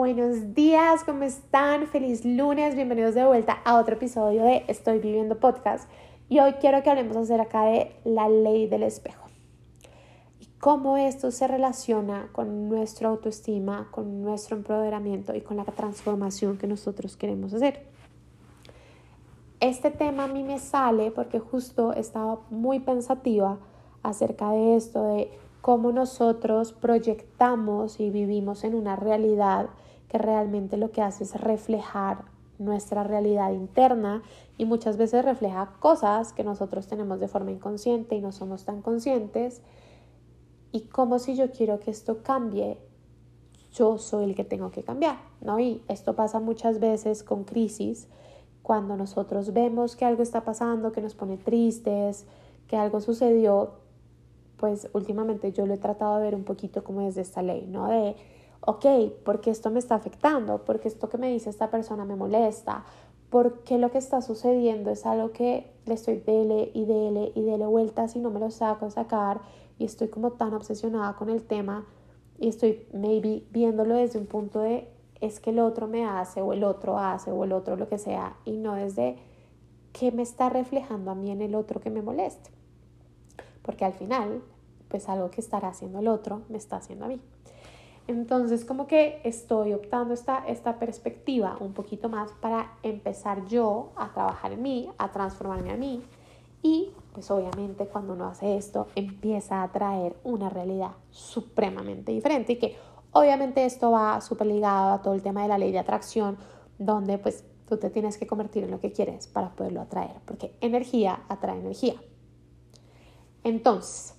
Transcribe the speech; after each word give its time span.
buenos 0.00 0.54
días, 0.54 1.04
¿cómo 1.04 1.24
están? 1.24 1.86
Feliz 1.86 2.24
lunes, 2.24 2.74
bienvenidos 2.74 3.14
de 3.14 3.26
vuelta 3.26 3.58
a 3.66 3.76
otro 3.78 3.96
episodio 3.96 4.42
de 4.44 4.64
Estoy 4.66 4.98
Viviendo 4.98 5.38
Podcast. 5.38 5.90
Y 6.30 6.38
hoy 6.38 6.54
quiero 6.54 6.82
que 6.82 6.88
hablemos 6.88 7.18
acerca 7.18 7.64
de 7.64 7.94
la 8.04 8.26
ley 8.30 8.66
del 8.66 8.82
espejo 8.82 9.26
y 10.38 10.46
cómo 10.58 10.96
esto 10.96 11.30
se 11.30 11.46
relaciona 11.46 12.30
con 12.32 12.70
nuestra 12.70 13.10
autoestima, 13.10 13.88
con 13.90 14.22
nuestro 14.22 14.56
empoderamiento 14.56 15.36
y 15.36 15.42
con 15.42 15.58
la 15.58 15.66
transformación 15.66 16.56
que 16.56 16.66
nosotros 16.66 17.18
queremos 17.18 17.52
hacer. 17.52 17.86
Este 19.60 19.90
tema 19.90 20.24
a 20.24 20.28
mí 20.28 20.42
me 20.44 20.60
sale 20.60 21.10
porque 21.10 21.40
justo 21.40 21.92
estaba 21.92 22.40
muy 22.48 22.80
pensativa 22.80 23.58
acerca 24.02 24.50
de 24.50 24.76
esto, 24.76 25.04
de 25.08 25.30
cómo 25.60 25.92
nosotros 25.92 26.72
proyectamos 26.72 28.00
y 28.00 28.08
vivimos 28.08 28.64
en 28.64 28.74
una 28.74 28.96
realidad 28.96 29.68
que 30.10 30.18
realmente 30.18 30.76
lo 30.76 30.90
que 30.90 31.02
hace 31.02 31.22
es 31.24 31.40
reflejar 31.40 32.24
nuestra 32.58 33.04
realidad 33.04 33.52
interna 33.52 34.22
y 34.58 34.64
muchas 34.66 34.96
veces 34.96 35.24
refleja 35.24 35.72
cosas 35.78 36.32
que 36.32 36.44
nosotros 36.44 36.88
tenemos 36.88 37.20
de 37.20 37.28
forma 37.28 37.52
inconsciente 37.52 38.16
y 38.16 38.20
no 38.20 38.32
somos 38.32 38.64
tan 38.64 38.82
conscientes. 38.82 39.62
Y 40.72 40.82
como 40.82 41.20
si 41.20 41.36
yo 41.36 41.52
quiero 41.52 41.78
que 41.78 41.92
esto 41.92 42.22
cambie, 42.22 42.78
yo 43.72 43.98
soy 43.98 44.24
el 44.24 44.34
que 44.34 44.44
tengo 44.44 44.72
que 44.72 44.82
cambiar, 44.82 45.16
¿no? 45.40 45.60
Y 45.60 45.82
esto 45.86 46.16
pasa 46.16 46.40
muchas 46.40 46.80
veces 46.80 47.22
con 47.22 47.44
crisis, 47.44 48.08
cuando 48.62 48.96
nosotros 48.96 49.52
vemos 49.52 49.94
que 49.94 50.04
algo 50.04 50.24
está 50.24 50.44
pasando, 50.44 50.90
que 50.92 51.00
nos 51.00 51.14
pone 51.14 51.38
tristes, 51.38 52.26
que 52.66 52.76
algo 52.76 53.00
sucedió, 53.00 53.74
pues 54.56 54.88
últimamente 54.92 55.52
yo 55.52 55.66
lo 55.66 55.74
he 55.74 55.78
tratado 55.78 56.16
de 56.18 56.24
ver 56.24 56.34
un 56.34 56.44
poquito 56.44 56.82
como 56.82 57.00
desde 57.00 57.22
esta 57.22 57.42
ley, 57.42 57.66
¿no? 57.66 57.88
De, 57.88 58.16
ok, 58.60 58.84
¿por 59.24 59.40
qué 59.40 59.50
esto 59.50 59.70
me 59.70 59.78
está 59.78 59.96
afectando? 59.96 60.64
¿Por 60.64 60.80
qué 60.80 60.88
esto 60.88 61.08
que 61.08 61.18
me 61.18 61.30
dice 61.30 61.50
esta 61.50 61.70
persona 61.70 62.04
me 62.04 62.16
molesta? 62.16 62.84
¿Por 63.30 63.62
qué 63.62 63.78
lo 63.78 63.90
que 63.90 63.98
está 63.98 64.22
sucediendo 64.22 64.90
es 64.90 65.06
algo 65.06 65.32
que 65.32 65.72
le 65.86 65.94
estoy 65.94 66.18
dele 66.18 66.70
y 66.74 66.84
dele 66.84 67.32
y 67.34 67.42
dele 67.42 67.66
vueltas 67.66 68.16
y 68.16 68.20
no 68.20 68.30
me 68.30 68.40
lo 68.40 68.50
saco 68.50 68.90
sacar 68.90 69.40
y 69.78 69.84
estoy 69.84 70.08
como 70.08 70.32
tan 70.32 70.52
obsesionada 70.54 71.14
con 71.16 71.30
el 71.30 71.42
tema 71.42 71.86
y 72.38 72.48
estoy 72.48 72.86
maybe 72.92 73.44
viéndolo 73.50 73.94
desde 73.94 74.18
un 74.18 74.26
punto 74.26 74.60
de 74.60 74.88
es 75.20 75.38
que 75.38 75.50
el 75.50 75.60
otro 75.60 75.86
me 75.86 76.06
hace 76.06 76.42
o 76.42 76.52
el 76.52 76.64
otro 76.64 76.98
hace 76.98 77.30
o 77.30 77.44
el 77.44 77.52
otro 77.52 77.76
lo 77.76 77.88
que 77.88 77.98
sea 77.98 78.36
y 78.44 78.56
no 78.56 78.74
desde 78.74 79.16
qué 79.92 80.10
me 80.12 80.22
está 80.22 80.48
reflejando 80.48 81.10
a 81.10 81.14
mí 81.14 81.30
en 81.30 81.42
el 81.42 81.54
otro 81.54 81.80
que 81.80 81.90
me 81.90 82.02
moleste 82.02 82.50
porque 83.62 83.84
al 83.84 83.92
final, 83.92 84.42
pues 84.88 85.08
algo 85.08 85.30
que 85.30 85.40
estará 85.40 85.68
haciendo 85.68 86.00
el 86.00 86.08
otro 86.08 86.42
me 86.48 86.58
está 86.58 86.76
haciendo 86.76 87.04
a 87.04 87.08
mí. 87.08 87.20
Entonces, 88.06 88.64
como 88.64 88.86
que 88.86 89.20
estoy 89.24 89.72
optando 89.72 90.14
esta, 90.14 90.44
esta 90.46 90.78
perspectiva 90.78 91.56
un 91.60 91.72
poquito 91.72 92.08
más 92.08 92.32
para 92.40 92.72
empezar 92.82 93.46
yo 93.46 93.92
a 93.96 94.12
trabajar 94.12 94.52
en 94.52 94.62
mí, 94.62 94.90
a 94.98 95.12
transformarme 95.12 95.70
a 95.70 95.76
mí. 95.76 96.02
Y 96.62 96.90
pues 97.12 97.30
obviamente 97.30 97.86
cuando 97.86 98.12
uno 98.12 98.26
hace 98.26 98.56
esto, 98.56 98.88
empieza 98.94 99.62
a 99.62 99.72
traer 99.72 100.16
una 100.24 100.50
realidad 100.50 100.92
supremamente 101.10 102.12
diferente 102.12 102.52
y 102.52 102.58
que 102.58 102.76
obviamente 103.12 103.64
esto 103.64 103.90
va 103.92 104.20
súper 104.20 104.46
ligado 104.46 104.92
a 104.92 105.02
todo 105.02 105.14
el 105.14 105.22
tema 105.22 105.42
de 105.42 105.48
la 105.48 105.58
ley 105.58 105.72
de 105.72 105.78
atracción, 105.78 106.36
donde 106.78 107.18
pues 107.18 107.44
tú 107.68 107.76
te 107.78 107.90
tienes 107.90 108.18
que 108.18 108.26
convertir 108.26 108.64
en 108.64 108.70
lo 108.70 108.80
que 108.80 108.92
quieres 108.92 109.26
para 109.26 109.50
poderlo 109.54 109.80
atraer, 109.80 110.16
porque 110.26 110.54
energía 110.60 111.22
atrae 111.28 111.58
energía. 111.58 111.94
Entonces, 113.42 114.14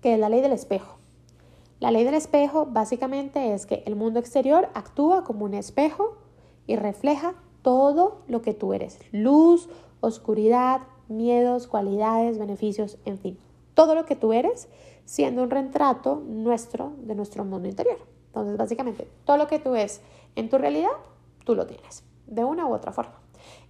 ¿qué 0.00 0.14
es 0.14 0.20
la 0.20 0.28
ley 0.28 0.40
del 0.40 0.52
espejo? 0.52 0.97
La 1.80 1.90
ley 1.90 2.04
del 2.04 2.14
espejo 2.14 2.66
básicamente 2.66 3.54
es 3.54 3.64
que 3.64 3.82
el 3.86 3.94
mundo 3.94 4.18
exterior 4.18 4.68
actúa 4.74 5.24
como 5.24 5.44
un 5.44 5.54
espejo 5.54 6.16
y 6.66 6.76
refleja 6.76 7.34
todo 7.62 8.22
lo 8.26 8.42
que 8.42 8.52
tú 8.52 8.74
eres. 8.74 8.98
Luz, 9.12 9.68
oscuridad, 10.00 10.80
miedos, 11.08 11.66
cualidades, 11.66 12.38
beneficios, 12.38 12.98
en 13.04 13.18
fin. 13.18 13.38
Todo 13.74 13.94
lo 13.94 14.06
que 14.06 14.16
tú 14.16 14.32
eres 14.32 14.68
siendo 15.04 15.42
un 15.42 15.50
retrato 15.50 16.22
nuestro 16.26 16.92
de 16.98 17.14
nuestro 17.14 17.44
mundo 17.44 17.68
interior. 17.68 17.98
Entonces, 18.26 18.56
básicamente, 18.56 19.08
todo 19.24 19.36
lo 19.36 19.46
que 19.46 19.58
tú 19.58 19.70
ves 19.70 20.00
en 20.34 20.48
tu 20.48 20.58
realidad, 20.58 20.90
tú 21.44 21.54
lo 21.54 21.66
tienes, 21.66 22.02
de 22.26 22.44
una 22.44 22.66
u 22.66 22.74
otra 22.74 22.92
forma. 22.92 23.20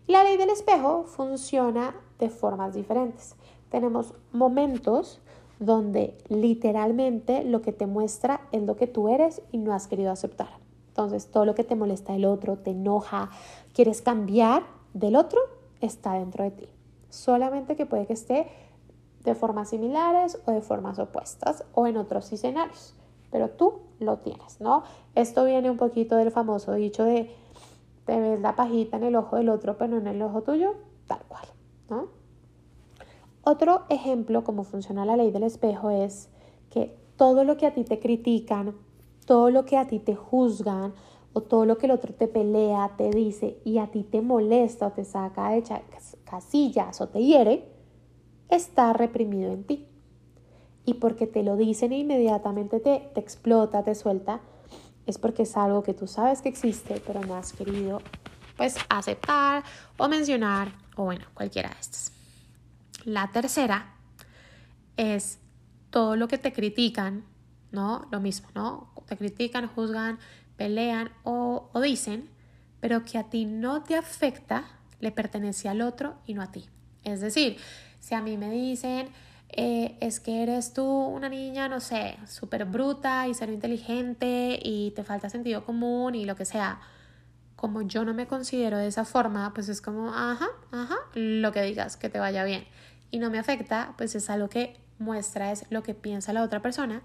La 0.07 0.25
ley 0.25 0.37
del 0.39 0.51
espejo 0.51 1.05
funciona 1.05 1.95
de 2.19 2.31
formas 2.31 2.75
diferentes 2.75 3.37
tenemos 3.71 4.15
momentos 4.33 5.21
donde 5.59 6.17
literalmente 6.29 7.45
lo 7.45 7.63
que 7.63 7.73
te 7.73 7.87
muestra 7.87 8.43
es 8.53 8.63
lo 8.63 8.77
que 8.77 8.87
tú 8.87 9.09
eres 9.09 9.43
y 9.51 9.59
no 9.59 9.75
has 9.75 9.87
querido 9.87 10.11
aceptar. 10.11 10.49
Entonces, 10.89 11.31
todo 11.31 11.45
lo 11.45 11.55
que 11.55 11.65
te 11.65 11.77
molesta 11.77 12.13
del 12.13 12.25
otro, 12.25 12.59
te 12.59 12.71
enoja, 12.71 13.31
quieres 13.73 14.03
cambiar 14.03 14.65
del 14.95 15.17
otro, 15.17 15.41
está 15.81 16.15
dentro 16.15 16.45
de 16.45 16.51
ti. 16.51 16.69
Solamente 17.09 17.77
que 17.77 17.87
puede 17.87 18.07
que 18.07 18.13
esté 18.13 18.49
de 19.25 19.35
formas 19.35 19.71
similares 19.71 20.41
o 20.47 20.53
de 20.53 20.61
formas 20.61 20.99
opuestas 20.99 21.65
o 21.73 21.87
en 21.87 21.97
otros 21.97 22.33
escenarios, 22.33 22.95
pero 23.31 23.51
tú 23.51 23.81
lo 24.01 24.19
tienes, 24.19 24.61
¿no? 24.61 24.85
Esto 25.15 25.45
viene 25.45 25.71
un 25.71 25.77
poquito 25.77 26.17
del 26.17 26.31
famoso 26.31 26.73
dicho 26.73 27.05
de 27.05 27.31
te 28.05 28.19
ves 28.21 28.41
la 28.41 28.57
pajita 28.57 28.97
en 28.97 29.05
el 29.05 29.17
ojo 29.17 29.37
del 29.37 29.51
otro, 29.51 29.77
pero 29.77 29.91
no 29.91 29.99
en 29.99 30.07
el 30.07 30.23
ojo 30.23 30.43
tuyo, 30.43 30.75
tal 31.07 31.21
cual, 31.29 31.45
¿no? 31.91 32.18
Otro 33.51 33.87
ejemplo, 33.89 34.45
cómo 34.45 34.63
funciona 34.63 35.07
la 35.07 35.17
ley 35.17 35.31
del 35.31 35.43
espejo, 35.43 35.89
es 35.89 36.29
que 36.69 36.95
todo 37.17 37.45
lo 37.45 37.57
que 37.57 37.65
a 37.65 37.73
ti 37.73 37.83
te 37.83 37.99
critican, 37.99 38.75
todo 39.25 39.51
lo 39.51 39.65
que 39.65 39.79
a 39.79 39.87
ti 39.87 40.01
te 40.01 40.15
juzgan 40.15 40.93
o 41.33 41.41
todo 41.41 41.65
lo 41.65 41.79
que 41.79 41.87
el 41.87 41.93
otro 41.93 42.13
te 42.13 42.29
pelea, 42.29 42.93
te 42.99 43.09
dice 43.09 43.57
y 43.65 43.79
a 43.79 43.87
ti 43.87 44.03
te 44.03 44.21
molesta 44.21 44.89
o 44.89 44.93
te 44.93 45.03
saca 45.07 45.49
de 45.49 45.65
casillas 46.25 47.01
o 47.01 47.09
te 47.09 47.25
hiere, 47.25 47.73
está 48.51 48.93
reprimido 48.93 49.51
en 49.51 49.65
ti. 49.65 49.87
Y 50.85 50.95
porque 50.95 51.27
te 51.27 51.43
lo 51.43 51.57
dicen 51.57 51.95
e 51.95 52.01
inmediatamente 52.01 52.81
te, 52.81 53.09
te 53.15 53.21
explota, 53.21 53.83
te 53.83 53.95
suelta, 53.95 54.43
es 55.07 55.17
porque 55.17 55.45
es 55.45 55.57
algo 55.57 55.83
que 55.83 55.95
tú 55.95 56.07
sabes 56.07 56.43
que 56.43 56.51
existe, 56.51 57.03
pero 57.07 57.23
no 57.23 57.35
has 57.35 57.55
querido 57.55 58.03
pues 58.59 58.77
aceptar 58.91 59.65
o 59.97 60.07
mencionar 60.07 60.69
o 60.97 61.05
bueno, 61.05 61.25
cualquiera 61.33 61.71
de 61.71 61.77
estas. 61.81 62.18
La 63.09 63.29
tercera 63.29 63.95
es 64.99 65.39
todo 65.89 66.15
lo 66.15 66.29
que 66.29 66.37
te 66.37 66.53
critican, 66.53 67.25
¿no? 67.71 68.07
Lo 68.11 68.21
mismo, 68.21 68.49
¿no? 68.55 68.93
Te 69.07 69.17
critican, 69.17 69.67
juzgan, 69.67 70.19
pelean 70.59 71.11
o, 71.23 71.71
dicen, 71.83 72.29
pero 72.81 73.07
que 73.07 73.17
a 73.17 73.31
ti 73.31 73.47
no 73.47 73.83
te 73.83 73.97
afecta, 73.97 74.65
le 75.01 75.11
pertenece 75.11 75.71
al 75.71 75.81
otro 75.81 76.19
y 76.27 76.35
no 76.35 76.43
a 76.43 76.53
ti. 76.53 76.67
Es 77.03 77.23
decir, 77.23 77.57
si 77.99 78.15
a 78.15 78.21
mí 78.21 78.37
me 78.37 78.51
dicen, 78.51 79.09
eh, 79.49 79.97
es 80.03 80.21
que 80.21 80.43
eres 80.43 80.75
tú 80.75 80.85
una 80.85 81.31
niña, 81.31 81.67
no 81.67 81.81
sé, 81.81 82.19
súper 82.27 82.67
bruta 82.67 83.27
y 83.27 83.33
ser 83.33 83.49
inteligente 83.49 84.61
y 84.63 84.91
te 84.91 85.03
falta 85.03 85.31
sentido 85.31 85.65
común 85.65 86.15
y 86.15 86.27
lo 86.27 86.37
que 86.37 86.45
sea, 86.45 86.79
como 87.57 87.81
yo 87.81 88.05
no 88.05 88.13
me 88.13 88.27
considero 88.27 88.77
de 88.77 88.89
esa 88.89 89.07
forma, 89.07 89.55
pues 89.55 89.71
es 89.71 89.81
como, 89.81 90.13
ajá, 90.13 90.49
ajá, 90.73 90.97
lo 91.15 91.53
que 91.53 91.63
digas, 91.63 91.97
que 91.97 92.11
te 92.11 92.19
vaya 92.19 92.45
bien 92.45 92.67
y 93.11 93.19
no 93.19 93.31
me 93.31 93.39
afecta, 93.39 93.95
pues 93.97 94.15
es 94.15 94.31
algo 94.31 94.49
que 94.49 94.77
muestra 94.99 95.53
es 95.53 95.65
lo 95.71 95.83
que 95.83 95.95
piensa 95.95 96.33
la 96.33 96.43
otra 96.43 96.61
persona, 96.61 97.03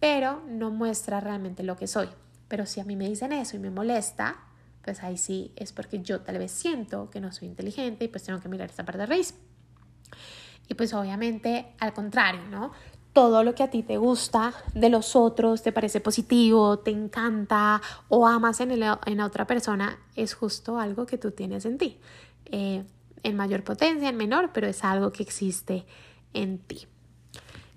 pero 0.00 0.42
no 0.48 0.70
muestra 0.70 1.20
realmente 1.20 1.62
lo 1.62 1.76
que 1.76 1.86
soy. 1.86 2.08
Pero 2.48 2.66
si 2.66 2.80
a 2.80 2.84
mí 2.84 2.96
me 2.96 3.08
dicen 3.08 3.32
eso 3.32 3.56
y 3.56 3.60
me 3.60 3.70
molesta, 3.70 4.36
pues 4.82 5.02
ahí 5.02 5.18
sí 5.18 5.52
es 5.56 5.72
porque 5.72 6.00
yo 6.00 6.20
tal 6.20 6.38
vez 6.38 6.50
siento 6.50 7.10
que 7.10 7.20
no 7.20 7.32
soy 7.32 7.48
inteligente 7.48 8.04
y 8.04 8.08
pues 8.08 8.24
tengo 8.24 8.40
que 8.40 8.48
mirar 8.48 8.70
esta 8.70 8.84
parte 8.84 9.00
de 9.00 9.06
raíz. 9.06 9.34
Y 10.68 10.74
pues 10.74 10.92
obviamente 10.94 11.74
al 11.78 11.92
contrario, 11.92 12.42
¿no? 12.50 12.72
Todo 13.12 13.42
lo 13.42 13.54
que 13.54 13.62
a 13.62 13.70
ti 13.70 13.82
te 13.82 13.96
gusta 13.96 14.52
de 14.74 14.90
los 14.90 15.16
otros, 15.16 15.62
te 15.62 15.72
parece 15.72 16.00
positivo, 16.00 16.78
te 16.78 16.90
encanta 16.90 17.80
o 18.08 18.26
amas 18.26 18.60
en, 18.60 18.70
en 18.72 19.16
la 19.16 19.26
otra 19.26 19.46
persona, 19.46 19.98
es 20.14 20.34
justo 20.34 20.78
algo 20.78 21.06
que 21.06 21.18
tú 21.18 21.32
tienes 21.32 21.64
en 21.64 21.78
ti. 21.78 21.98
Eh, 22.46 22.84
en 23.22 23.36
mayor 23.36 23.64
potencia, 23.64 24.08
en 24.08 24.16
menor, 24.16 24.50
pero 24.52 24.66
es 24.66 24.84
algo 24.84 25.12
que 25.12 25.22
existe 25.22 25.84
en 26.34 26.58
ti. 26.58 26.86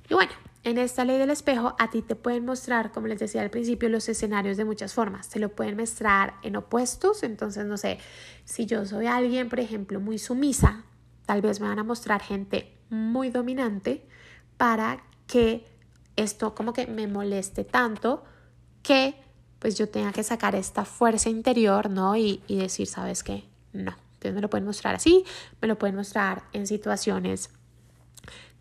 Y 0.09 0.13
bueno, 0.13 0.31
en 0.63 0.77
esta 0.77 1.05
ley 1.05 1.17
del 1.17 1.31
espejo 1.31 1.75
a 1.79 1.89
ti 1.89 2.01
te 2.01 2.15
pueden 2.15 2.45
mostrar, 2.45 2.91
como 2.91 3.07
les 3.07 3.19
decía 3.19 3.41
al 3.41 3.49
principio, 3.49 3.89
los 3.89 4.07
escenarios 4.09 4.57
de 4.57 4.65
muchas 4.65 4.93
formas. 4.93 5.29
Te 5.29 5.39
lo 5.39 5.49
pueden 5.49 5.77
mostrar 5.77 6.35
en 6.43 6.55
opuestos, 6.55 7.23
entonces 7.23 7.65
no 7.65 7.77
sé, 7.77 7.97
si 8.45 8.65
yo 8.65 8.85
soy 8.85 9.07
alguien, 9.07 9.49
por 9.49 9.59
ejemplo, 9.59 9.99
muy 9.99 10.19
sumisa, 10.19 10.83
tal 11.25 11.41
vez 11.41 11.59
me 11.59 11.67
van 11.67 11.79
a 11.79 11.83
mostrar 11.83 12.21
gente 12.21 12.77
muy 12.89 13.29
dominante 13.31 14.05
para 14.57 15.03
que 15.25 15.65
esto 16.15 16.53
como 16.53 16.73
que 16.73 16.85
me 16.85 17.07
moleste 17.07 17.63
tanto 17.63 18.23
que 18.83 19.15
pues 19.59 19.77
yo 19.77 19.89
tenga 19.89 20.11
que 20.11 20.23
sacar 20.23 20.55
esta 20.55 20.85
fuerza 20.85 21.29
interior, 21.29 21.89
¿no? 21.89 22.15
Y, 22.15 22.43
y 22.47 22.57
decir, 22.57 22.87
¿sabes 22.87 23.23
qué? 23.23 23.45
No, 23.73 23.95
entonces 24.21 24.35
me 24.35 24.41
lo 24.41 24.51
pueden 24.51 24.67
mostrar 24.67 24.93
así, 24.93 25.25
me 25.61 25.67
lo 25.67 25.79
pueden 25.79 25.95
mostrar 25.95 26.43
en 26.53 26.67
situaciones 26.67 27.49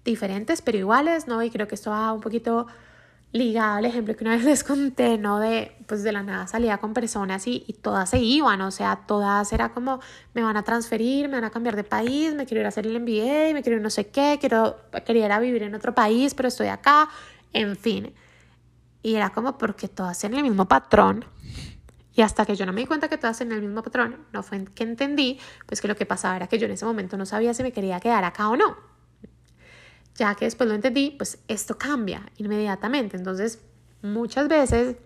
diferentes 0.04 0.62
pero 0.62 0.78
iguales, 0.78 1.26
¿no? 1.26 1.42
Y 1.42 1.50
creo 1.50 1.68
que 1.68 1.74
esto 1.74 1.90
va 1.90 2.14
un 2.14 2.22
poquito 2.22 2.66
ligado 3.32 3.76
al 3.76 3.84
ejemplo 3.84 4.16
que 4.16 4.24
una 4.24 4.36
vez 4.36 4.44
les 4.44 4.64
conté, 4.64 5.18
¿no? 5.18 5.38
De, 5.38 5.76
pues 5.86 6.02
de 6.02 6.12
la 6.12 6.22
nada 6.22 6.46
salía 6.46 6.78
con 6.78 6.94
personas 6.94 7.46
y, 7.46 7.62
y, 7.66 7.74
todas 7.74 8.08
se 8.08 8.18
iban, 8.20 8.62
o 8.62 8.70
sea, 8.70 9.04
todas 9.06 9.52
era 9.52 9.68
como, 9.74 10.00
me 10.32 10.42
van 10.42 10.56
a 10.56 10.62
transferir, 10.62 11.28
me 11.28 11.34
van 11.34 11.44
a 11.44 11.50
cambiar 11.50 11.76
de 11.76 11.84
país, 11.84 12.34
me 12.34 12.46
quiero 12.46 12.60
ir 12.60 12.64
a 12.64 12.68
hacer 12.70 12.86
el 12.86 12.98
MBA, 12.98 13.52
me 13.52 13.62
quiero 13.62 13.76
ir 13.76 13.82
no 13.82 13.90
sé 13.90 14.06
qué, 14.06 14.38
quiero, 14.40 14.78
quería 15.04 15.26
ir 15.26 15.32
a 15.32 15.40
vivir 15.40 15.62
en 15.62 15.74
otro 15.74 15.94
país, 15.94 16.32
pero 16.32 16.48
estoy 16.48 16.68
acá, 16.68 17.10
en 17.52 17.76
fin. 17.76 18.14
Y 19.02 19.14
era 19.14 19.28
como 19.28 19.58
porque 19.58 19.88
todas 19.88 20.18
tienen 20.18 20.38
el 20.38 20.44
mismo 20.44 20.66
patrón. 20.66 21.26
Y 22.20 22.22
hasta 22.22 22.44
que 22.44 22.54
yo 22.54 22.66
no 22.66 22.74
me 22.74 22.82
di 22.82 22.86
cuenta 22.86 23.08
que 23.08 23.16
todas 23.16 23.38
tenían 23.38 23.60
el 23.60 23.64
mismo 23.64 23.82
patrón, 23.82 24.26
no 24.34 24.42
fue 24.42 24.62
que 24.74 24.82
entendí, 24.82 25.40
pues 25.64 25.80
que 25.80 25.88
lo 25.88 25.96
que 25.96 26.04
pasaba 26.04 26.36
era 26.36 26.48
que 26.48 26.58
yo 26.58 26.66
en 26.66 26.72
ese 26.72 26.84
momento 26.84 27.16
no 27.16 27.24
sabía 27.24 27.54
si 27.54 27.62
me 27.62 27.72
quería 27.72 27.98
quedar 27.98 28.24
acá 28.24 28.50
o 28.50 28.56
no 28.58 28.76
ya 30.20 30.34
que 30.34 30.44
después 30.44 30.68
lo 30.68 30.74
entendí, 30.74 31.14
pues 31.16 31.38
esto 31.48 31.78
cambia 31.78 32.30
inmediatamente. 32.36 33.16
Entonces, 33.16 33.58
muchas 34.02 34.48
veces, 34.48 34.96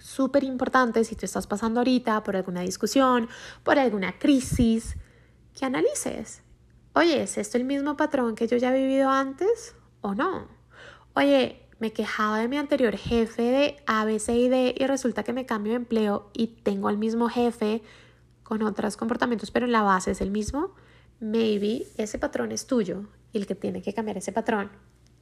súper 0.00 0.42
importante, 0.42 1.04
si 1.04 1.14
te 1.14 1.26
estás 1.26 1.46
pasando 1.46 1.78
ahorita 1.78 2.24
por 2.24 2.34
alguna 2.34 2.62
discusión, 2.62 3.28
por 3.62 3.78
alguna 3.78 4.18
crisis, 4.18 4.96
que 5.56 5.64
analices. 5.64 6.42
Oye, 6.92 7.22
¿es 7.22 7.38
esto 7.38 7.56
el 7.56 7.62
mismo 7.62 7.96
patrón 7.96 8.34
que 8.34 8.48
yo 8.48 8.56
ya 8.56 8.74
he 8.74 8.80
vivido 8.80 9.10
antes 9.10 9.76
o 10.00 10.12
no? 10.16 10.48
Oye, 11.14 11.61
me 11.82 11.92
quejaba 11.92 12.38
de 12.38 12.46
mi 12.46 12.58
anterior 12.58 12.96
jefe 12.96 13.42
de 13.42 13.76
A, 13.88 14.04
B, 14.04 14.20
C 14.20 14.36
y 14.36 14.48
D 14.48 14.72
y 14.78 14.86
resulta 14.86 15.24
que 15.24 15.32
me 15.32 15.46
cambio 15.46 15.72
de 15.72 15.78
empleo 15.78 16.30
y 16.32 16.46
tengo 16.46 16.86
al 16.86 16.96
mismo 16.96 17.28
jefe 17.28 17.82
con 18.44 18.62
otros 18.62 18.96
comportamientos, 18.96 19.50
pero 19.50 19.66
en 19.66 19.72
la 19.72 19.82
base 19.82 20.12
es 20.12 20.20
el 20.20 20.30
mismo. 20.30 20.76
Maybe 21.18 21.88
ese 21.96 22.20
patrón 22.20 22.52
es 22.52 22.68
tuyo 22.68 23.08
y 23.32 23.38
el 23.38 23.48
que 23.48 23.56
tiene 23.56 23.82
que 23.82 23.92
cambiar 23.92 24.16
ese 24.16 24.30
patrón 24.30 24.70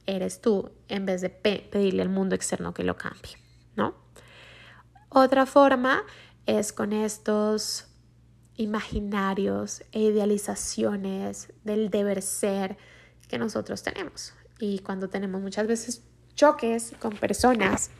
eres 0.05 0.39
tú 0.39 0.69
en 0.87 1.07
vez 1.07 1.21
de 1.21 1.31
pedirle 1.31 2.03
al 2.03 2.09
mundo 2.09 2.35
externo 2.35 2.75
que 2.75 2.83
lo 2.83 2.95
cambie, 2.95 3.37
¿no? 3.75 3.95
Otra 5.09 5.47
forma 5.47 6.03
es 6.45 6.73
con 6.73 6.93
estos 6.93 7.87
imaginarios 8.55 9.81
e 9.93 10.01
idealizaciones 10.01 11.51
del 11.63 11.89
deber 11.89 12.21
ser 12.21 12.77
que 13.27 13.39
nosotros 13.39 13.81
tenemos. 13.81 14.35
Y 14.59 14.77
cuando 14.79 15.09
tenemos 15.09 15.41
muchas 15.41 15.65
veces 15.65 16.03
choques 16.41 16.93
con 16.99 17.11
personas 17.11 17.91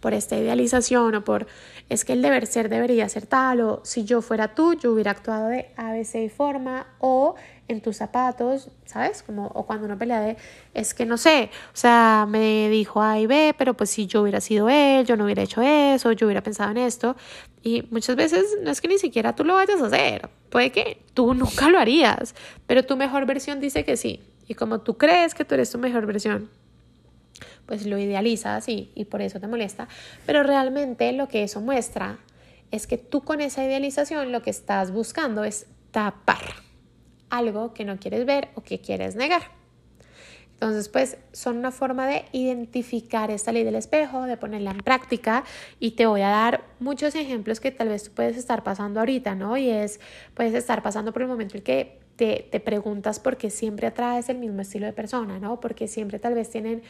por 0.00 0.14
esta 0.14 0.36
idealización 0.36 1.14
o 1.14 1.22
por 1.22 1.46
es 1.90 2.06
que 2.06 2.14
el 2.14 2.22
deber 2.22 2.46
ser 2.46 2.70
debería 2.70 3.06
ser 3.10 3.26
tal 3.26 3.60
o 3.60 3.80
si 3.84 4.04
yo 4.04 4.22
fuera 4.22 4.54
tú 4.54 4.72
yo 4.72 4.90
hubiera 4.90 5.10
actuado 5.10 5.48
de 5.48 5.68
A, 5.76 5.92
B, 5.92 6.02
C 6.06 6.24
y 6.24 6.28
forma 6.30 6.86
o 6.98 7.34
en 7.68 7.82
tus 7.82 7.98
zapatos, 7.98 8.70
¿sabes? 8.86 9.22
Como, 9.22 9.48
o 9.48 9.66
cuando 9.66 9.84
uno 9.84 9.98
pelea 9.98 10.20
de, 10.20 10.38
es 10.72 10.94
que 10.94 11.04
no 11.04 11.18
sé, 11.18 11.50
o 11.74 11.76
sea, 11.76 12.26
me 12.26 12.70
dijo 12.70 13.02
A 13.02 13.20
y 13.20 13.26
B, 13.26 13.54
pero 13.58 13.74
pues 13.74 13.90
si 13.90 14.06
yo 14.06 14.22
hubiera 14.22 14.40
sido 14.40 14.70
él, 14.70 15.04
yo 15.04 15.18
no 15.18 15.24
hubiera 15.24 15.42
hecho 15.42 15.60
eso, 15.60 16.12
yo 16.12 16.26
hubiera 16.26 16.42
pensado 16.42 16.70
en 16.70 16.78
esto. 16.78 17.16
Y 17.62 17.86
muchas 17.90 18.16
veces 18.16 18.44
no 18.62 18.70
es 18.70 18.80
que 18.80 18.88
ni 18.88 18.98
siquiera 18.98 19.34
tú 19.34 19.44
lo 19.44 19.54
vayas 19.54 19.80
a 19.82 19.86
hacer, 19.86 20.30
puede 20.48 20.72
que 20.72 21.02
tú 21.12 21.34
nunca 21.34 21.68
lo 21.68 21.78
harías, 21.78 22.34
pero 22.66 22.82
tu 22.82 22.96
mejor 22.96 23.26
versión 23.26 23.60
dice 23.60 23.84
que 23.84 23.98
sí. 23.98 24.20
Y 24.48 24.54
como 24.54 24.80
tú 24.80 24.96
crees 24.96 25.34
que 25.34 25.44
tú 25.44 25.54
eres 25.54 25.70
tu 25.70 25.78
mejor 25.78 26.06
versión, 26.06 26.50
pues 27.66 27.86
lo 27.86 27.98
idealizas 27.98 28.68
y, 28.68 28.90
y 28.94 29.04
por 29.06 29.22
eso 29.22 29.40
te 29.40 29.46
molesta. 29.46 29.88
Pero 30.26 30.42
realmente 30.42 31.12
lo 31.12 31.28
que 31.28 31.42
eso 31.42 31.60
muestra 31.60 32.18
es 32.70 32.86
que 32.86 32.98
tú 32.98 33.22
con 33.22 33.40
esa 33.40 33.64
idealización 33.64 34.32
lo 34.32 34.42
que 34.42 34.50
estás 34.50 34.92
buscando 34.92 35.44
es 35.44 35.66
tapar 35.90 36.40
algo 37.30 37.74
que 37.74 37.84
no 37.84 37.98
quieres 37.98 38.26
ver 38.26 38.48
o 38.54 38.62
que 38.62 38.80
quieres 38.80 39.16
negar. 39.16 39.42
Entonces, 40.62 40.88
pues 40.88 41.16
son 41.32 41.58
una 41.58 41.72
forma 41.72 42.06
de 42.06 42.24
identificar 42.30 43.32
esta 43.32 43.50
ley 43.50 43.64
del 43.64 43.74
espejo, 43.74 44.26
de 44.26 44.36
ponerla 44.36 44.70
en 44.70 44.78
práctica 44.78 45.42
y 45.80 45.92
te 45.92 46.06
voy 46.06 46.20
a 46.20 46.28
dar 46.28 46.62
muchos 46.78 47.16
ejemplos 47.16 47.58
que 47.58 47.72
tal 47.72 47.88
vez 47.88 48.04
tú 48.04 48.12
puedes 48.12 48.36
estar 48.36 48.62
pasando 48.62 49.00
ahorita, 49.00 49.34
¿no? 49.34 49.56
Y 49.56 49.68
es, 49.70 49.98
puedes 50.34 50.54
estar 50.54 50.80
pasando 50.80 51.12
por 51.12 51.22
el 51.22 51.28
momento 51.28 51.56
en 51.56 51.64
que 51.64 51.98
te, 52.16 52.46
te, 52.50 52.60
preguntas 52.60 53.18
por 53.18 53.36
qué 53.36 53.50
siempre 53.50 53.86
atraes 53.86 54.28
el 54.28 54.38
mismo 54.38 54.60
estilo 54.60 54.86
de 54.86 54.92
persona, 54.92 55.38
¿no? 55.38 55.60
Porque 55.60 55.88
siempre 55.88 56.18
tal 56.18 56.34
vez 56.34 56.50
tienen 56.50 56.82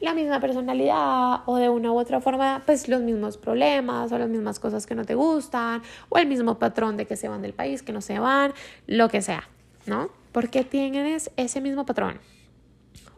la 0.00 0.14
misma 0.14 0.40
personalidad 0.40 1.42
o 1.46 1.56
de 1.56 1.68
una 1.68 1.92
u 1.92 1.98
otra 1.98 2.20
forma, 2.20 2.62
pues 2.66 2.88
los 2.88 3.00
mismos 3.02 3.36
problemas 3.36 4.10
o 4.10 4.18
las 4.18 4.28
mismas 4.28 4.58
cosas 4.58 4.86
que 4.86 4.94
no 4.94 5.04
te 5.04 5.14
gustan 5.14 5.82
o 6.08 6.18
el 6.18 6.26
mismo 6.26 6.58
patrón 6.58 6.96
de 6.96 7.06
que 7.06 7.16
se 7.16 7.28
van 7.28 7.42
del 7.42 7.52
país, 7.52 7.82
que 7.82 7.92
no 7.92 8.00
se 8.00 8.18
van, 8.18 8.52
lo 8.86 9.08
que 9.08 9.22
sea. 9.22 9.48
¿no? 9.86 10.10
Porque 10.32 10.64
tienes 10.64 11.30
ese 11.36 11.60
mismo 11.60 11.86
patrón. 11.86 12.18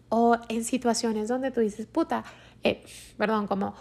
O 0.08 0.36
en 0.48 0.64
situaciones 0.64 1.28
donde 1.28 1.50
tú 1.50 1.60
dices, 1.60 1.86
puta, 1.86 2.24
eh, 2.62 2.84
perdón, 3.16 3.46
como 3.46 3.74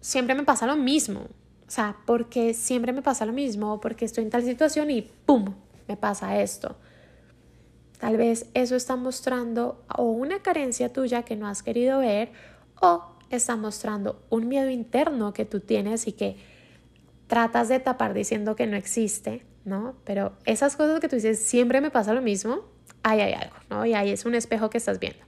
siempre 0.00 0.34
me 0.34 0.42
pasa 0.44 0.66
lo 0.66 0.76
mismo. 0.76 1.20
O 1.20 1.70
sea, 1.70 1.96
porque 2.06 2.54
siempre 2.54 2.92
me 2.92 3.02
pasa 3.02 3.26
lo 3.26 3.32
mismo, 3.32 3.80
porque 3.80 4.04
estoy 4.04 4.24
en 4.24 4.30
tal 4.30 4.44
situación 4.44 4.90
y 4.90 5.02
¡pum! 5.02 5.54
me 5.88 5.96
pasa 5.96 6.40
esto. 6.40 6.76
Tal 7.98 8.16
vez 8.16 8.46
eso 8.54 8.76
está 8.76 8.96
mostrando 8.96 9.84
o 9.96 10.04
una 10.04 10.40
carencia 10.40 10.92
tuya 10.92 11.22
que 11.22 11.36
no 11.36 11.46
has 11.46 11.62
querido 11.62 12.00
ver 12.00 12.30
o 12.80 13.04
está 13.30 13.56
mostrando 13.56 14.22
un 14.30 14.48
miedo 14.48 14.70
interno 14.70 15.32
que 15.32 15.44
tú 15.44 15.60
tienes 15.60 16.06
y 16.06 16.12
que 16.12 16.36
tratas 17.26 17.68
de 17.68 17.80
tapar 17.80 18.14
diciendo 18.14 18.54
que 18.54 18.66
no 18.66 18.76
existe 18.76 19.44
¿no? 19.66 19.96
Pero 20.04 20.32
esas 20.44 20.76
cosas 20.76 21.00
que 21.00 21.08
tú 21.08 21.16
dices, 21.16 21.40
siempre 21.40 21.80
me 21.80 21.90
pasa 21.90 22.14
lo 22.14 22.22
mismo, 22.22 22.60
ahí 23.02 23.20
hay 23.20 23.34
algo, 23.34 23.56
¿no? 23.68 23.84
Y 23.84 23.94
ahí 23.94 24.10
es 24.10 24.24
un 24.24 24.34
espejo 24.34 24.70
que 24.70 24.78
estás 24.78 25.00
viendo. 25.00 25.18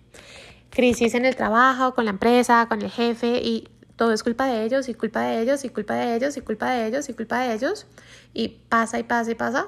Crisis 0.71 1.15
en 1.15 1.27
el 1.27 1.35
trabajo, 1.35 1.95
con 1.95 2.05
la 2.05 2.13
empresa, 2.13 2.67
con 2.69 2.81
el 2.81 2.91
jefe 2.91 3.41
y 3.43 3.69
todo 3.97 4.13
es 4.13 4.23
culpa 4.23 4.47
de 4.47 4.65
ellos 4.65 4.89
y 4.89 4.95
culpa 4.95 5.23
de 5.23 5.43
ellos 5.43 5.65
y 5.65 5.71
culpa 5.71 5.95
de 5.95 6.15
ellos 6.15 6.37
y 6.37 6.41
culpa 6.41 6.71
de 6.71 6.87
ellos 6.87 7.09
y 7.09 7.15
culpa 7.15 7.41
de 7.41 7.55
ellos 7.55 7.87
y 8.33 8.49
pasa 8.69 9.01
y 9.01 9.03
pasa 9.03 9.33
y 9.33 9.35
pasa. 9.35 9.67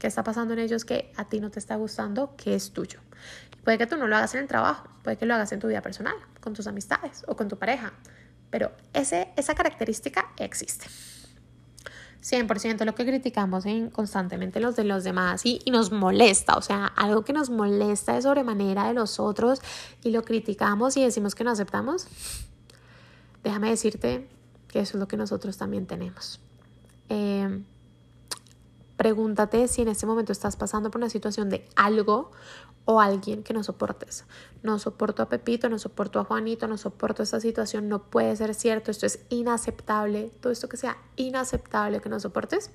¿Qué 0.00 0.06
está 0.06 0.24
pasando 0.24 0.54
en 0.54 0.60
ellos 0.60 0.86
que 0.86 1.12
a 1.14 1.28
ti 1.28 1.40
no 1.40 1.50
te 1.50 1.58
está 1.58 1.76
gustando, 1.76 2.34
que 2.34 2.54
es 2.54 2.72
tuyo? 2.72 3.00
Puede 3.62 3.76
que 3.76 3.86
tú 3.86 3.98
no 3.98 4.06
lo 4.06 4.16
hagas 4.16 4.34
en 4.34 4.40
el 4.40 4.48
trabajo, 4.48 4.88
puede 5.04 5.18
que 5.18 5.26
lo 5.26 5.34
hagas 5.34 5.52
en 5.52 5.60
tu 5.60 5.68
vida 5.68 5.82
personal, 5.82 6.14
con 6.40 6.54
tus 6.54 6.66
amistades 6.66 7.22
o 7.26 7.36
con 7.36 7.48
tu 7.48 7.58
pareja, 7.58 7.92
pero 8.48 8.72
ese, 8.94 9.28
esa 9.36 9.54
característica 9.54 10.32
existe. 10.38 10.86
100% 12.22 12.82
lo 12.86 12.94
que 12.94 13.04
criticamos 13.04 13.66
en 13.66 13.90
constantemente 13.90 14.58
los 14.58 14.74
de 14.74 14.84
los 14.84 15.04
demás 15.04 15.44
y, 15.44 15.60
y, 15.66 15.70
nos 15.70 15.92
molesta, 15.92 16.56
o 16.56 16.62
sea, 16.62 16.86
algo 16.86 17.22
que 17.22 17.34
nos 17.34 17.50
molesta 17.50 18.14
de 18.14 18.22
sobremanera 18.22 18.88
de 18.88 18.94
los 18.94 19.20
otros 19.20 19.60
y 20.02 20.12
lo 20.12 20.22
criticamos 20.22 20.96
y 20.96 21.04
decimos 21.04 21.34
que 21.34 21.44
no 21.44 21.50
aceptamos, 21.50 22.08
déjame 23.44 23.68
decirte 23.68 24.26
que 24.66 24.80
eso 24.80 24.96
es 24.96 25.00
lo 25.00 25.08
que 25.08 25.18
nosotros 25.18 25.58
también 25.58 25.86
tenemos. 25.86 26.40
Eh, 27.10 27.62
pregúntate 29.00 29.66
si 29.66 29.80
en 29.80 29.88
este 29.88 30.04
momento 30.04 30.30
estás 30.30 30.56
pasando 30.56 30.90
por 30.90 31.00
una 31.00 31.08
situación 31.08 31.48
de 31.48 31.64
algo 31.74 32.32
o 32.84 33.00
alguien 33.00 33.42
que 33.42 33.54
no 33.54 33.64
soportes. 33.64 34.26
No 34.62 34.78
soporto 34.78 35.22
a 35.22 35.28
Pepito, 35.30 35.70
no 35.70 35.78
soporto 35.78 36.20
a 36.20 36.24
Juanito, 36.24 36.68
no 36.68 36.76
soporto 36.76 37.22
esta 37.22 37.40
situación, 37.40 37.88
no 37.88 38.02
puede 38.10 38.36
ser 38.36 38.54
cierto, 38.54 38.90
esto 38.90 39.06
es 39.06 39.20
inaceptable, 39.30 40.30
todo 40.42 40.52
esto 40.52 40.68
que 40.68 40.76
sea 40.76 40.98
inaceptable 41.16 42.02
que 42.02 42.10
no 42.10 42.20
soportes, 42.20 42.72